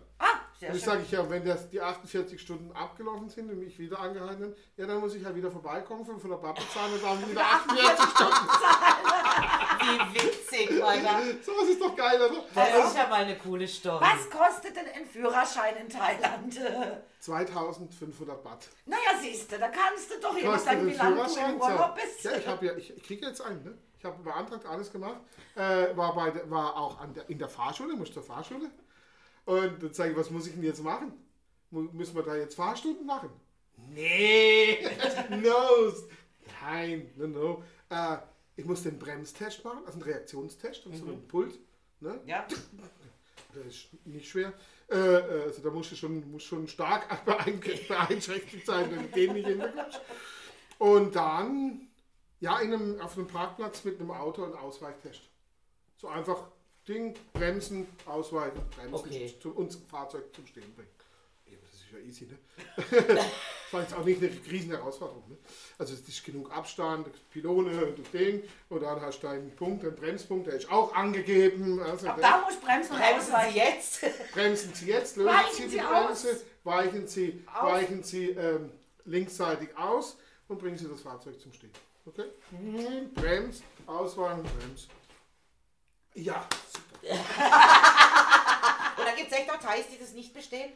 [0.61, 3.79] Sehr Und ich sage ich ja, wenn das die 48 Stunden abgelaufen sind und mich
[3.79, 7.31] wieder angehalten haben, ja, dann muss ich halt wieder vorbeikommen, 500 Baht bezahlen und dann
[7.31, 8.49] wieder 48 Stunden.
[9.81, 11.21] Wie witzig, Alter.
[11.45, 12.45] So, das ist doch geil, oder?
[12.55, 14.05] Das ist ja mal eine coole Story.
[14.05, 16.59] Was kostet denn ein Führerschein in Thailand?
[17.21, 18.69] 2500 Baht.
[18.87, 21.55] Naja, siehst du, da kannst du doch je Kostet nachdem, den wie lange du Führerschein?
[21.55, 21.61] im.
[21.61, 22.25] Urlaub bist.
[22.25, 23.79] Ja, ich habe ja, ich, ich kriege jetzt einen, ne?
[23.99, 25.17] Ich habe beantragt, alles gemacht.
[25.57, 28.71] Äh, war, bei, war auch an der, in der Fahrschule, muss zur Fahrschule.
[29.45, 31.13] Und dann sage ich, was muss ich denn jetzt machen?
[31.71, 33.31] Müssen wir da jetzt Fahrstunden machen?
[33.93, 34.79] Nee,
[35.31, 35.93] no,
[36.63, 37.65] nein, no, no.
[37.91, 38.19] Äh,
[38.57, 41.59] ich muss den Bremstest machen, also einen Reaktionstest und so einen Pult.
[42.01, 42.21] Ne?
[42.27, 42.47] Ja,
[43.55, 44.53] Das ist nicht schwer.
[44.91, 49.09] Äh, äh, also da musst du schon, musst schon stark beein- beeinträchtigt sein, wenn du
[49.09, 50.01] den nicht hinbekommst.
[50.79, 51.89] Und dann,
[52.41, 55.23] ja, in einem, auf einem Parkplatz mit einem Auto einen Ausweichtest.
[55.97, 56.49] So einfach
[56.87, 59.35] Ding, bremsen, ausweichen, bremsen Okay.
[59.41, 60.89] zum, und das Fahrzeug zum Stehen bringen.
[61.47, 62.39] Ja, das ist ja easy, ne?
[63.15, 63.25] das
[63.71, 65.25] war jetzt auch nicht eine riesen Herausforderung.
[65.29, 65.37] Ne?
[65.79, 69.95] Also es ist genug Abstand, Pylone, das Ding, und dann hast du einen Punkt, einen
[69.97, 71.81] Bremspunkt, der ist auch angegeben.
[71.81, 74.05] Also ab da muss bremsen und Bremsen Sie jetzt.
[74.33, 76.45] Bremsen Sie jetzt, lösen Weichen Sie die Sie Bremse, aus.
[76.65, 77.73] weichen Sie, Aus.
[77.73, 78.71] weichen Sie ähm,
[79.07, 80.17] linksseitig aus
[80.49, 81.71] und bringen Sie das Fahrzeug zum Stehen.
[82.07, 82.25] Okay?
[82.51, 83.13] Mhm.
[83.15, 84.89] Brems, ausweichen, Brems.
[86.15, 87.19] Ja, super.
[88.97, 90.73] Da gibt es echt Details, die das nicht bestehen.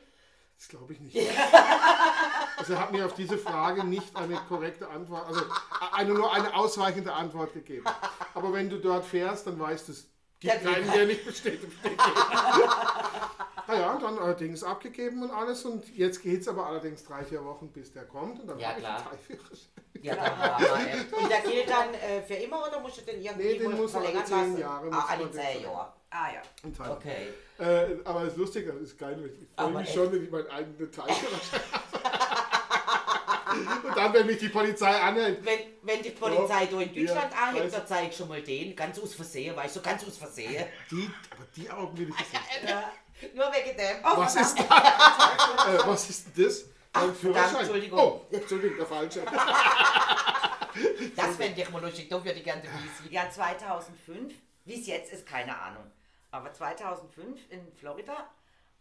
[0.58, 1.16] Das glaube ich nicht.
[2.56, 5.42] Also er hat mir auf diese Frage nicht eine korrekte Antwort, also
[5.92, 7.86] eine, nur eine ausweichende Antwort gegeben.
[8.34, 10.08] Aber wenn du dort fährst, dann weißt du, es
[10.40, 11.62] gibt keinen, der nicht besteht.
[11.62, 11.96] im Stehen.
[13.66, 15.64] Naja, dann allerdings abgegeben und alles.
[15.64, 18.40] Und jetzt geht es aber allerdings drei, vier Wochen, bis der kommt.
[18.40, 18.96] Und dann Ja, habe ich klar.
[18.98, 19.68] einen Teilführerschein.
[20.00, 20.16] Ja,
[20.86, 21.12] echt.
[21.12, 23.92] Und der gilt dann äh, für immer oder musst du den irgendwie Nee, den muss
[23.92, 24.58] man alle verlängern zehn?
[24.60, 25.62] Jahre Ah, muss alle zehn verlängern.
[25.72, 25.92] Jahre.
[26.10, 26.92] Ah ja.
[26.92, 27.28] Okay.
[27.58, 29.30] Äh, aber das ist lustig, das ist geil.
[29.42, 29.94] Ich freue mich echt?
[29.94, 31.88] schon, wenn ich meinen eigenen Teilführerschein habe.
[33.88, 35.44] Und dann, wenn mich die Polizei anhält.
[35.44, 38.76] Wenn, wenn die Polizei da in Deutschland Ja, weiß- dann zeige ich schon mal den,
[38.76, 40.64] ganz aus Versehen, weißt du, ganz aus Versehen.
[40.90, 42.92] Die, aber die Augen will ich nicht ja.
[43.34, 44.02] Nur wegen dem.
[44.02, 44.64] Was ist, äh,
[45.86, 46.64] was ist denn das?
[46.92, 47.56] Ein Führerschein.
[47.60, 47.98] Entschuldigung.
[47.98, 49.22] Oh, Entschuldigung, der falsche.
[51.16, 53.10] Das fände ich mal lustig, da würde ich gerne wissen.
[53.10, 55.84] Ja, 2005, wie es jetzt ist, keine Ahnung.
[56.30, 58.28] Aber 2005 in Florida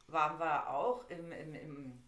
[0.08, 2.04] waren wir auch im, im, im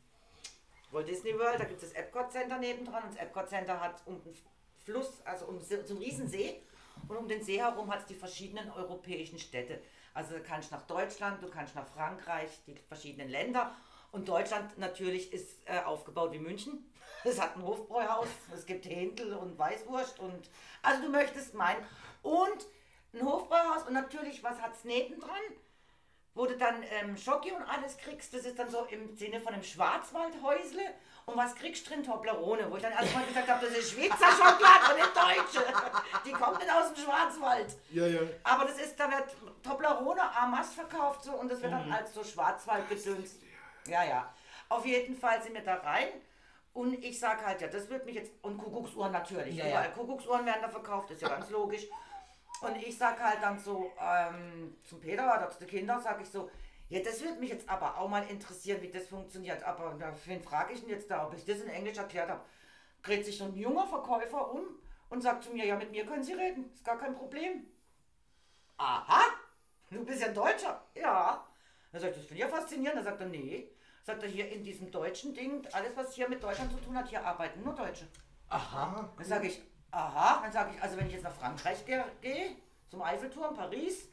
[0.91, 1.59] Walt Disney World.
[1.59, 3.03] Da gibt es das Epcot Center nebendran.
[3.03, 4.35] Und das Epcot Center hat um den
[4.83, 6.61] Fluss, also um so so einen Riesensee.
[7.07, 9.81] Und um den See herum hat es die verschiedenen europäischen Städte.
[10.13, 13.75] Also du kannst nach Deutschland, du kannst nach Frankreich, die verschiedenen Länder.
[14.11, 16.85] Und Deutschland natürlich ist äh, aufgebaut wie München.
[17.25, 20.49] Es hat ein Hofbräuhaus, es gibt Händel und Weißwurst und
[20.81, 21.83] also du möchtest meinen.
[22.21, 22.65] Und
[23.13, 25.35] ein Hofbräuhaus und natürlich, was hat es nebendran?
[26.33, 29.53] Wo du dann ähm, Schoki und alles kriegst, das ist dann so im Sinne von
[29.53, 30.81] einem Schwarzwaldhäusle.
[31.29, 32.03] Und was kriegst du drin?
[32.03, 32.71] Toblerone.
[32.71, 35.73] Wo ich dann erstmal gesagt habe, das ist Schweizer Schokolade und nicht deutsche.
[36.25, 37.77] Die kommt nicht aus dem Schwarzwald.
[37.91, 38.21] Ja, ja.
[38.43, 42.23] Aber das ist, da wird Toblerone Amas verkauft so und das wird dann als so
[42.23, 43.35] Schwarzwaldgedöns.
[43.85, 44.33] Ja, ja.
[44.69, 46.07] Auf jeden Fall sind wir da rein
[46.73, 49.83] und ich sag halt, ja, das wird mich jetzt, und Kuckucksuhren natürlich, Ja, ja.
[49.89, 51.85] Kuckucksuhren werden da verkauft, ist ja ganz logisch.
[52.61, 56.29] Und ich sag halt dann so ähm, zum Peter oder zu den Kindern, sag ich
[56.29, 56.49] so,
[56.89, 59.63] ja, das würde mich jetzt aber auch mal interessieren, wie das funktioniert.
[59.63, 62.41] Aber wen frage ich denn jetzt da, ob ich das in Englisch erklärt habe?
[63.03, 64.63] Dreht sich so ein junger Verkäufer um
[65.09, 67.67] und sagt zu mir, ja, mit mir können Sie reden, ist gar kein Problem.
[68.77, 69.21] Aha,
[69.91, 70.81] du bist ja ein Deutscher.
[70.95, 71.45] Ja.
[71.91, 72.97] Dann sagt er, das finde ich ja faszinierend.
[72.97, 73.69] Dann sagt er, nee.
[74.03, 77.07] Sagt er, hier in diesem deutschen Ding, alles was hier mit Deutschland zu tun hat,
[77.07, 78.07] hier arbeiten nur Deutsche.
[78.47, 79.13] Aha.
[79.15, 79.61] Dann sage ich,
[79.91, 80.41] aha.
[80.41, 82.55] Dann sage ich, also wenn ich jetzt nach Frankreich gehe, gehe,
[82.89, 84.07] zum Eiffelturm, Paris,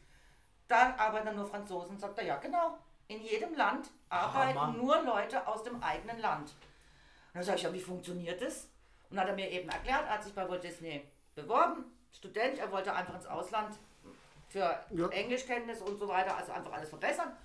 [0.68, 1.98] dann arbeiten dann nur Franzosen.
[1.98, 2.78] Sagt er, ja genau.
[3.08, 4.72] In jedem Land arbeiten Hammer.
[4.76, 6.50] nur Leute aus dem eigenen Land.
[6.50, 8.64] Und dann sage ich, ja, wie funktioniert das?
[9.08, 12.58] Und dann hat er mir eben erklärt, er hat sich bei Walt Disney beworben, Student,
[12.58, 13.76] er wollte einfach ins Ausland
[14.48, 15.08] für Ja.
[15.08, 17.36] Englischkenntnis und so weiter, also einfach alles verbessern.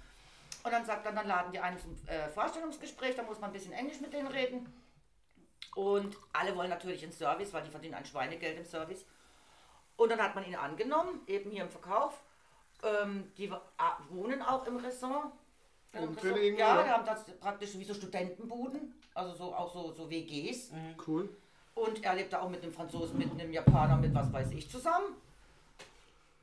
[0.63, 3.53] Und dann sagt er, dann laden die einen zum äh, Vorstellungsgespräch, da muss man ein
[3.53, 4.71] bisschen Englisch mit denen reden.
[5.75, 9.05] Und alle wollen natürlich in Service, weil die verdienen ein Schweinegeld im Service.
[9.97, 12.21] Und dann hat man ihn angenommen, eben hier im Verkauf.
[12.83, 13.51] Ähm, die
[14.09, 15.31] wohnen auch im Ressort.
[15.93, 16.37] Im Ressort.
[16.37, 16.83] ja, ja.
[16.83, 20.71] die haben das praktisch wie so Studentenbuden, also so, auch so, so WGs.
[21.05, 21.29] Cool.
[21.75, 24.69] Und er lebt da auch mit einem Franzosen, mit einem Japaner, mit was weiß ich
[24.69, 25.15] zusammen.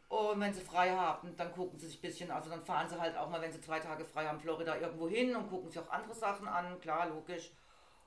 [0.09, 2.99] Und wenn sie frei haben, dann gucken sie sich ein bisschen, also dann fahren sie
[2.99, 5.79] halt auch mal, wenn sie zwei Tage frei haben, Florida irgendwo hin und gucken sich
[5.79, 7.51] auch andere Sachen an, klar, logisch.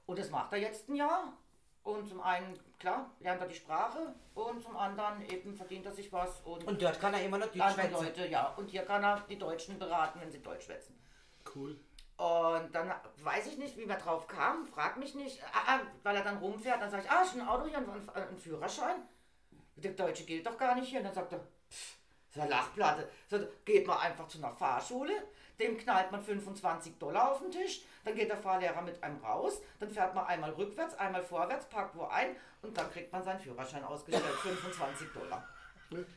[0.08, 1.34] Und das macht er jetzt ein Jahr.
[1.84, 6.12] Und zum einen, klar, lernt er die Sprache und zum anderen eben verdient er sich
[6.14, 7.94] was und, Und dort kann er immer noch Deutsch schwätzen.
[7.94, 8.54] Leute, ja.
[8.56, 10.96] Und hier kann er die Deutschen beraten, wenn sie Deutsch schwätzen.
[11.56, 11.80] Cool.
[12.18, 16.16] Und dann weiß ich nicht, wie wir drauf kamen, frag mich nicht, ah, ah, weil
[16.16, 18.98] er dann rumfährt, dann sage ich, ah, ist ein Auto hier, ein, ein Führerschein?
[19.76, 21.00] Der Deutsche gilt doch gar nicht hier.
[21.00, 21.98] Und dann sagt er, pff,
[22.34, 23.10] das ist eine Lachplatte.
[23.30, 25.14] So, geht man einfach zu einer Fahrschule,
[25.60, 29.62] dem knallt man 25 Dollar auf den Tisch, dann geht der Fahrlehrer mit einem raus,
[29.80, 33.40] dann fährt man einmal rückwärts, einmal vorwärts, parkt wo ein und dann kriegt man seinen
[33.40, 35.48] Führerschein ausgestellt, 25 Dollar.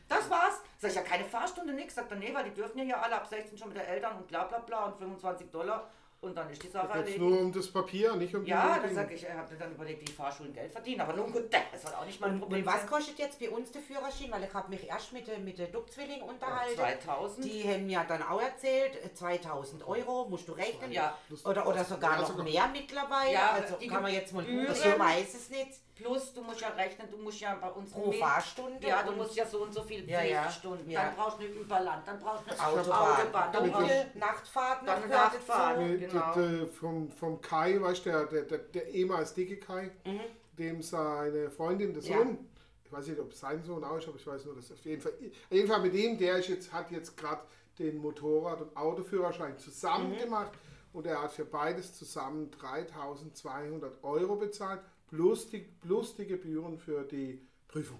[0.07, 0.61] Das war's.
[0.77, 1.95] Sag ich ja keine Fahrstunde, nix.
[1.95, 4.15] Sagt er, nee, weil die dürfen ja hier alle ab 16 schon mit der Eltern
[4.15, 5.89] und bla bla bla und 25 Dollar
[6.21, 7.19] und dann ist die Sache Jetzt erledigt.
[7.19, 10.01] nur um das Papier, nicht um die Ja, dann sag ich, ich habe dann überlegt,
[10.01, 12.61] wie die Fahrschulen Geld verdienen, aber nun gut, das soll auch nicht mein Und, Problem
[12.61, 12.89] und was sein.
[12.89, 14.31] kostet jetzt bei uns der Führerschein?
[14.31, 16.75] Weil ich habe mich erst mit, der- mit der Duckzwilling unterhalten.
[16.75, 17.45] 2000.
[17.45, 20.91] Die haben ja dann auch erzählt, äh, 2000 Euro musst du rechnen.
[20.91, 21.17] Ja.
[21.43, 23.33] Oder, oder sogar Ja, noch sogar- mehr mittlerweile.
[23.33, 24.67] Ja, also die kann man jetzt mal gucken.
[24.71, 25.71] Ich weiß es nicht.
[25.95, 28.85] Plus, du musst ja rechnen, du musst ja bei uns Pro mit- Fahrstunde.
[28.85, 30.41] Ja, du musst ja so und so viel Ja, ja.
[30.43, 30.89] Pflichtstunden.
[30.91, 31.05] Ja.
[31.05, 34.85] Dann brauchst du eine Überland, dann brauchst du eine Autobahn, Autobahn, dann brauchst Dunkel, Nachtfahrten,
[34.87, 35.77] Dann noch eine Nachtfahrt.
[35.99, 36.33] genau.
[36.33, 40.19] d- d- vom, vom Kai, weißt du, der, der, der, der ehemals dicke Kai, Mhm.
[40.57, 42.17] dem seine Freundin, der Ja.
[42.17, 42.49] Sohn,
[42.83, 44.83] ich weiß nicht, ob es sein Sohn auch ist, aber ich weiß nur, dass auf
[44.85, 47.41] jeden Fall, auf jeden Fall mit dem, der ist jetzt, hat jetzt gerade
[47.79, 50.17] den Motorrad- und Autoführerschein zusammen Mhm.
[50.17, 50.51] gemacht
[50.91, 57.03] und er hat für beides zusammen 3200 Euro bezahlt, plus die, plus die Gebühren für
[57.03, 57.99] die Prüfung.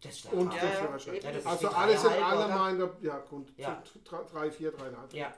[0.00, 1.14] Das ist der Und ja, Führerschein.
[1.14, 1.24] eben.
[1.42, 3.82] Ja, also alles in allem der, ja, Grund, Ja.
[4.04, 5.12] drei, drei, vier, dreieinhalb.
[5.12, 5.32] Ja,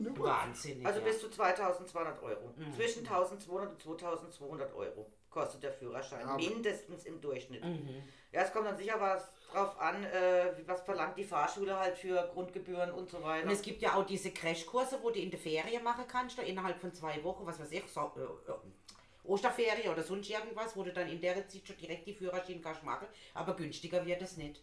[0.00, 0.86] Ne, wahnsinnig.
[0.86, 1.04] Also ja.
[1.06, 2.54] bis zu 2200 Euro.
[2.56, 2.72] Mhm.
[2.74, 6.26] Zwischen 1200 und 2200 Euro kostet der Führerschein.
[6.26, 7.64] Ja, mindestens im Durchschnitt.
[7.64, 8.02] Mhm.
[8.32, 12.28] Ja, es kommt dann sicher was drauf an, äh, was verlangt die Fahrschule halt für
[12.32, 13.46] Grundgebühren und so weiter.
[13.46, 16.42] Und es gibt ja auch diese Crashkurse, wo du in der Ferien machen kannst, da
[16.42, 18.20] innerhalb von zwei Wochen, was weiß ich, so, äh,
[18.50, 18.54] äh,
[19.28, 22.82] Osterferien oder sonst irgendwas, wo du dann in der Zeit schon direkt die Führerschein kannst
[22.82, 24.62] machen, aber günstiger wird es nicht.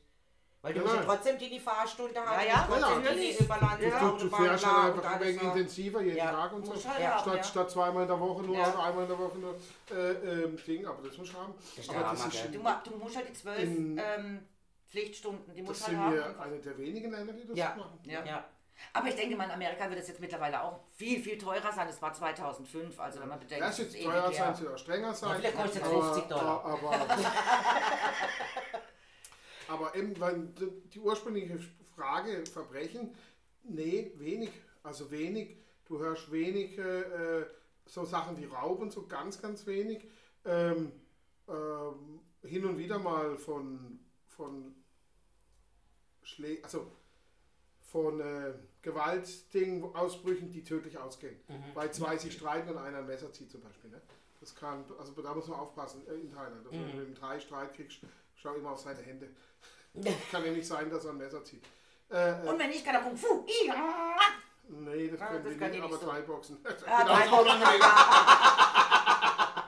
[0.62, 1.10] Weil du Ja, musst ja nein.
[1.10, 3.38] trotzdem die Fahrstunde haben, ja, du musst trotzdem natürlich.
[3.38, 4.00] die Überland, Ja.
[4.10, 6.32] Du, du fährst bla, halt und einfach ein wenig intensiver jeden Ja.
[6.32, 6.74] Tag und so.
[6.90, 7.12] Halt Ja.
[7.12, 7.44] haben, Statt, ja.
[7.44, 8.70] statt zweimal in der Woche nur Ja.
[8.74, 9.56] oder einmal in der Woche nur
[9.92, 10.12] äh,
[10.44, 11.54] ähm, Ding, aber das muss ich haben.
[11.78, 12.46] ist aber das ist?
[12.46, 12.60] Du,
[12.90, 14.48] du musst halt die zwölf ähm,
[14.88, 16.40] Pflichtstunden, die das musst du sind halt wir haben.
[16.40, 17.76] eine der wenigen Länder, die das Ja.
[17.78, 18.00] machen.
[18.04, 18.26] Ja.
[18.26, 18.46] Ja.
[18.94, 21.88] Aber ich denke mal, in Amerika wird es jetzt mittlerweile auch viel, viel teurer sein.
[21.88, 24.66] Das war 2005, also wenn man bedenkt, Das es wird ist teuer ewig sein, es
[24.68, 25.30] auch strenger sein.
[25.30, 26.66] Ja, vielleicht kostet es aber, 50 Dollar.
[26.66, 26.92] Aber,
[29.68, 30.14] aber eben,
[30.56, 31.60] die- die ursprüngliche
[31.96, 33.14] Frage Verbrechen,
[33.64, 34.52] nee, wenig.
[34.84, 35.58] Also wenig.
[35.86, 37.46] Du hörst wenig äh,
[37.86, 40.04] so Sachen wie Raub und so ganz, ganz wenig.
[40.46, 40.92] Ähm,
[41.48, 44.76] ähm, hin und wieder mal von, von
[46.24, 46.92] Schlä also
[47.96, 51.40] von äh, Gewaltdingen, Ausbrüchen, die tödlich ausgehen.
[51.74, 53.90] Weil zwei sich streiten und einer ein Messer zieht zum Beispiel.
[53.90, 54.02] Ne?
[54.42, 56.58] Das kann, also da muss man aufpassen äh, in Thailand.
[56.66, 58.00] Also Wenn du mit dem Thai Streit kriegst,
[58.36, 59.30] schau immer auf seine Hände.
[60.30, 61.64] kann ja nicht sein, dass er ein Messer zieht.
[62.12, 63.46] Äh, äh, Und wenn nicht, kann er Kung Fu.
[63.66, 64.18] Ja.
[64.68, 66.06] nee, das Ah, können das wir nicht, ich aber so.
[66.06, 66.58] Thai-Boxen.
[66.86, 67.62] Ah, Genau, Thai-Boxen.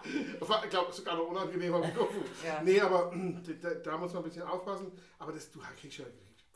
[0.66, 1.82] ich glaube, sogar noch unangenehmer.
[2.46, 2.62] Ja.
[2.62, 3.14] Nee, aber
[3.62, 4.92] da, da muss man ein bisschen aufpassen.
[5.18, 6.06] Aber das, du kriegst ja,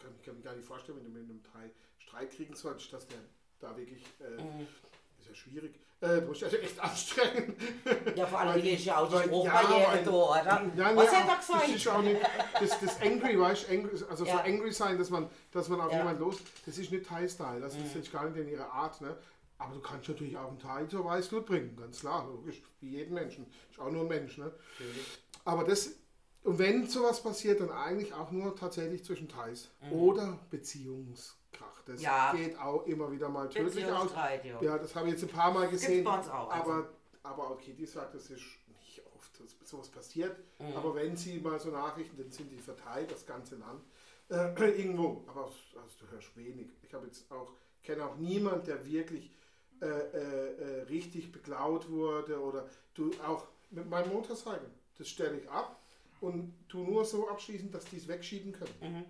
[0.02, 2.92] kann, ich kann mir gar nicht vorstellen, wenn du mit einem Thai Streit kriegen sollst,
[2.94, 3.20] dass der
[3.60, 4.68] da wirklich, äh, Mhm.
[5.20, 7.56] ist ja schwierig, äh, du musst dich echt anstrengen.
[8.16, 10.72] Ja, vor allem ist ja auch die Spruchbarriere weil- da, oder?
[10.76, 11.70] Nein, Was ja, hat er Das gesagt?
[11.76, 12.22] ist auch nicht,
[12.60, 14.34] das, das Angry, weißt du, also Ja.
[14.34, 16.00] so angry sein, dass man, dass man auf Ja.
[16.00, 19.16] jemanden los, das ist nicht Thai-Style, das ist jetzt gar nicht in ihrer Art, ne?
[19.60, 23.14] Aber du kannst natürlich auch einen Thai zur Weißglut bringen, ganz klar, logisch, wie jeden
[23.14, 24.52] Menschen, ist auch nur ein Mensch, ne?
[25.46, 25.92] Aber das,
[26.44, 31.84] und wenn sowas passiert, dann eigentlich auch nur tatsächlich zwischen Thais oder Beziehungskrach.
[31.86, 32.34] Das Ja.
[32.34, 34.12] geht auch immer wieder mal tödlich aus.
[34.44, 34.62] Ja.
[34.62, 36.06] Ja, das habe ich jetzt ein paar Mal gesehen.
[36.08, 36.72] auch, also.
[36.72, 36.90] Aber,
[37.24, 40.36] aber okay, die sagt, das ist nicht oft, dass sowas passiert.
[40.60, 40.74] Mhm.
[40.76, 43.84] Aber wenn sie mal so Nachrichten, dann sind die verteilt, das ganze Land.
[44.30, 45.24] Äh, irgendwo.
[45.28, 46.70] Aber also, du hörst wenig.
[46.82, 49.32] Ich habe jetzt auch, kenne auch niemand, der wirklich
[49.82, 54.70] äh, äh, äh, richtig beklaut wurde oder du auch mit meinem Motorcycle.
[54.98, 55.81] Das stelle ich ab
[56.22, 59.06] und tu nur so abschließen, dass die es wegschieben können.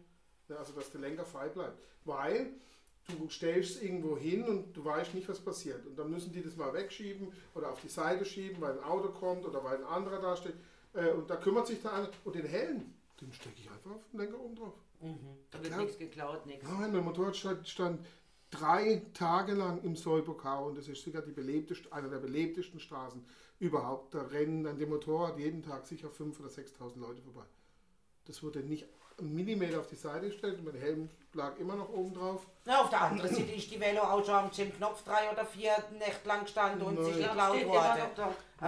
[0.48, 1.80] Ja, also dass der Lenker frei bleibt.
[2.04, 2.54] Weil
[3.08, 5.86] du stellst es irgendwo hin und du weißt nicht, was passiert.
[5.86, 9.10] Und dann müssen die das mal wegschieben oder auf die Seite schieben, weil ein Auto
[9.10, 10.56] kommt oder weil ein anderer da steht.
[10.94, 12.10] Äh, und da kümmert sich der eine.
[12.24, 14.74] Und den Helm, den stecke ich einfach auf den Lenker oben drauf.
[15.52, 16.64] Da wird nichts geklaut, nichts.
[16.70, 18.06] Nein, mein Motorrad stand, stand
[18.52, 23.26] drei Tage lang im Säuberkau und das ist sicher die belebteste, eine der belebtesten Straßen
[23.60, 24.14] überhaupt.
[24.14, 27.46] Da rennen an dem Motorrad jeden Tag sicher 5.000 oder 6.000 Leute vorbei.
[28.26, 28.86] Das wurde nicht
[29.18, 32.46] einen Millimeter auf die Seite gestellt und mein Helm lag immer noch oben drauf.
[32.66, 35.72] Na, auf der anderen Seite ist die Velo auch schon am Knopf drei oder vier
[35.98, 37.24] Nächte lang gestanden und sich Nein.
[37.30, 38.00] geklaut Steht immer worden.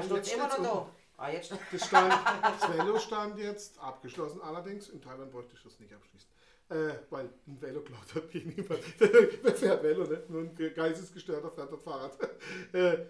[0.10, 0.90] du jetzt jetzt immer noch da?
[1.18, 4.42] Ah, jetzt Das, stand, das Velo stand jetzt abgeschlossen.
[4.42, 6.28] Allerdings, in Thailand bräuchte ich das nicht abschließen.
[6.74, 8.80] Äh, weil ein Velo klaut hat hier niemand.
[9.00, 10.24] Wer fährt Velo, ne?
[10.28, 12.18] Nur ein geistesgestörter fährt das Fahrrad.
[12.74, 13.06] Äh,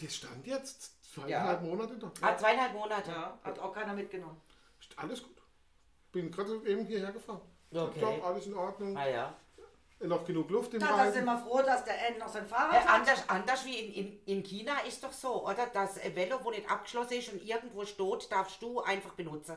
[0.00, 2.10] das stand jetzt zweieinhalb Monate doch.
[2.20, 3.10] Ah, zweieinhalb Monate.
[3.10, 4.40] Ja, hat auch keiner mitgenommen.
[4.80, 5.36] Ist Alles gut.
[6.10, 7.40] Bin gerade eben hierher gefahren.
[7.72, 8.00] Okay.
[8.00, 8.96] Top, alles in Ordnung.
[8.96, 9.36] Ah ja.
[10.00, 12.48] Noch genug Luft im Da, da sind wir froh, dass der End noch sein Äh,
[12.48, 13.00] Fahrrad hat.
[13.00, 15.66] anders, anders wie in, in, in China ist doch so, oder?
[15.72, 19.56] Das äh, Velo, wo nicht abgeschlossen ist und irgendwo steht, darfst du einfach benutzen.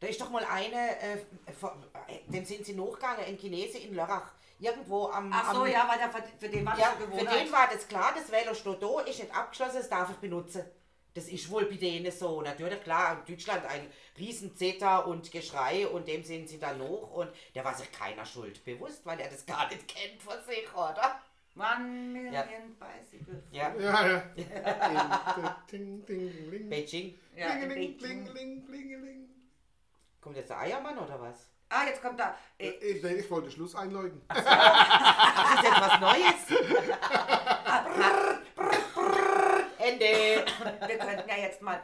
[0.00, 1.18] Da ist doch mal eine, äh,
[1.58, 1.76] vor-
[2.08, 4.32] äh, dem sind sie nachgegangen, ein Chinese in Lörrach.
[4.60, 5.30] Irgendwo am.
[5.32, 7.52] Ach so, am, ja, weil der, für- für den war das Ja, so für den
[7.52, 10.64] war das klar, das Velo steht da, ist nicht abgeschlossen, das darf ich benutzen.
[11.14, 12.42] Das ist wohl bei denen so.
[12.42, 13.86] Natürlich, klar, in Deutschland ein
[14.18, 18.26] riesen Zeta und Geschrei und dem sind sie dann noch und der war sich keiner
[18.26, 21.20] Schuld bewusst, weil er das gar nicht kennt von sich, oder?
[21.56, 22.44] One million Ja.
[22.80, 23.44] bicycles.
[23.52, 24.22] Ja, Ja, ja.
[25.70, 26.68] Ding, ding, ding, ding.
[26.68, 27.18] Beijing.
[27.36, 27.96] Ja, in Blingeling, Beijing.
[27.98, 29.28] blingeling, blingeling.
[30.24, 31.50] Kommt jetzt der Eiermann oder was?
[31.68, 32.34] Ah, jetzt kommt da.
[32.56, 34.22] Äh, Ich, nee, ich wollte Schluss einläuten.
[34.26, 34.46] Das ist
[35.66, 36.48] etwas Neues.
[39.78, 40.06] Ende.
[40.86, 41.78] wir könnten ja jetzt mal,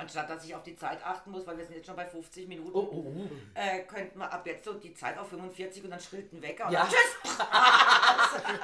[0.00, 2.48] anstatt dass ich auf die Zeit achten muss, weil wir sind jetzt schon bei 50
[2.48, 3.28] Minuten, Oh, oh, oh.
[3.54, 6.60] äh, könnten wir ab jetzt so die Zeit auf 45 und dann schrillten weg.
[6.64, 6.80] Und Ja.
[6.80, 7.38] dann, tschüss!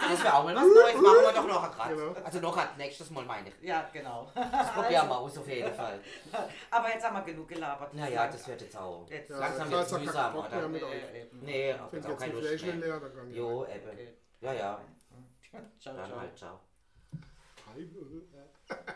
[0.09, 0.95] Das wäre auch mal was Neues.
[0.95, 1.97] Machen wir doch noch gerade.
[1.97, 2.15] Genau.
[2.25, 3.55] Also noch ein nächstes Mal meine ich.
[3.63, 4.31] Ja, genau.
[4.35, 6.01] Das probieren wir aus auf jeden Fall.
[6.71, 7.93] Aber jetzt haben wir genug gelabert.
[7.95, 9.09] Naja, das wird jetzt auch.
[9.11, 10.65] Jetzt Ja, langsam doch kein mühsam, oder?
[10.93, 11.27] Äh.
[11.33, 12.75] Nee, auch Wenn jetzt auch keine Lust mehr.
[12.77, 13.01] leer.
[13.31, 13.89] Jo, eben.
[13.91, 14.15] Okay.
[14.41, 14.81] Ja, ja.
[15.81, 16.21] Ciao, Dann ciao.
[16.21, 16.61] halt, ciao.
[17.75, 18.93] Hi,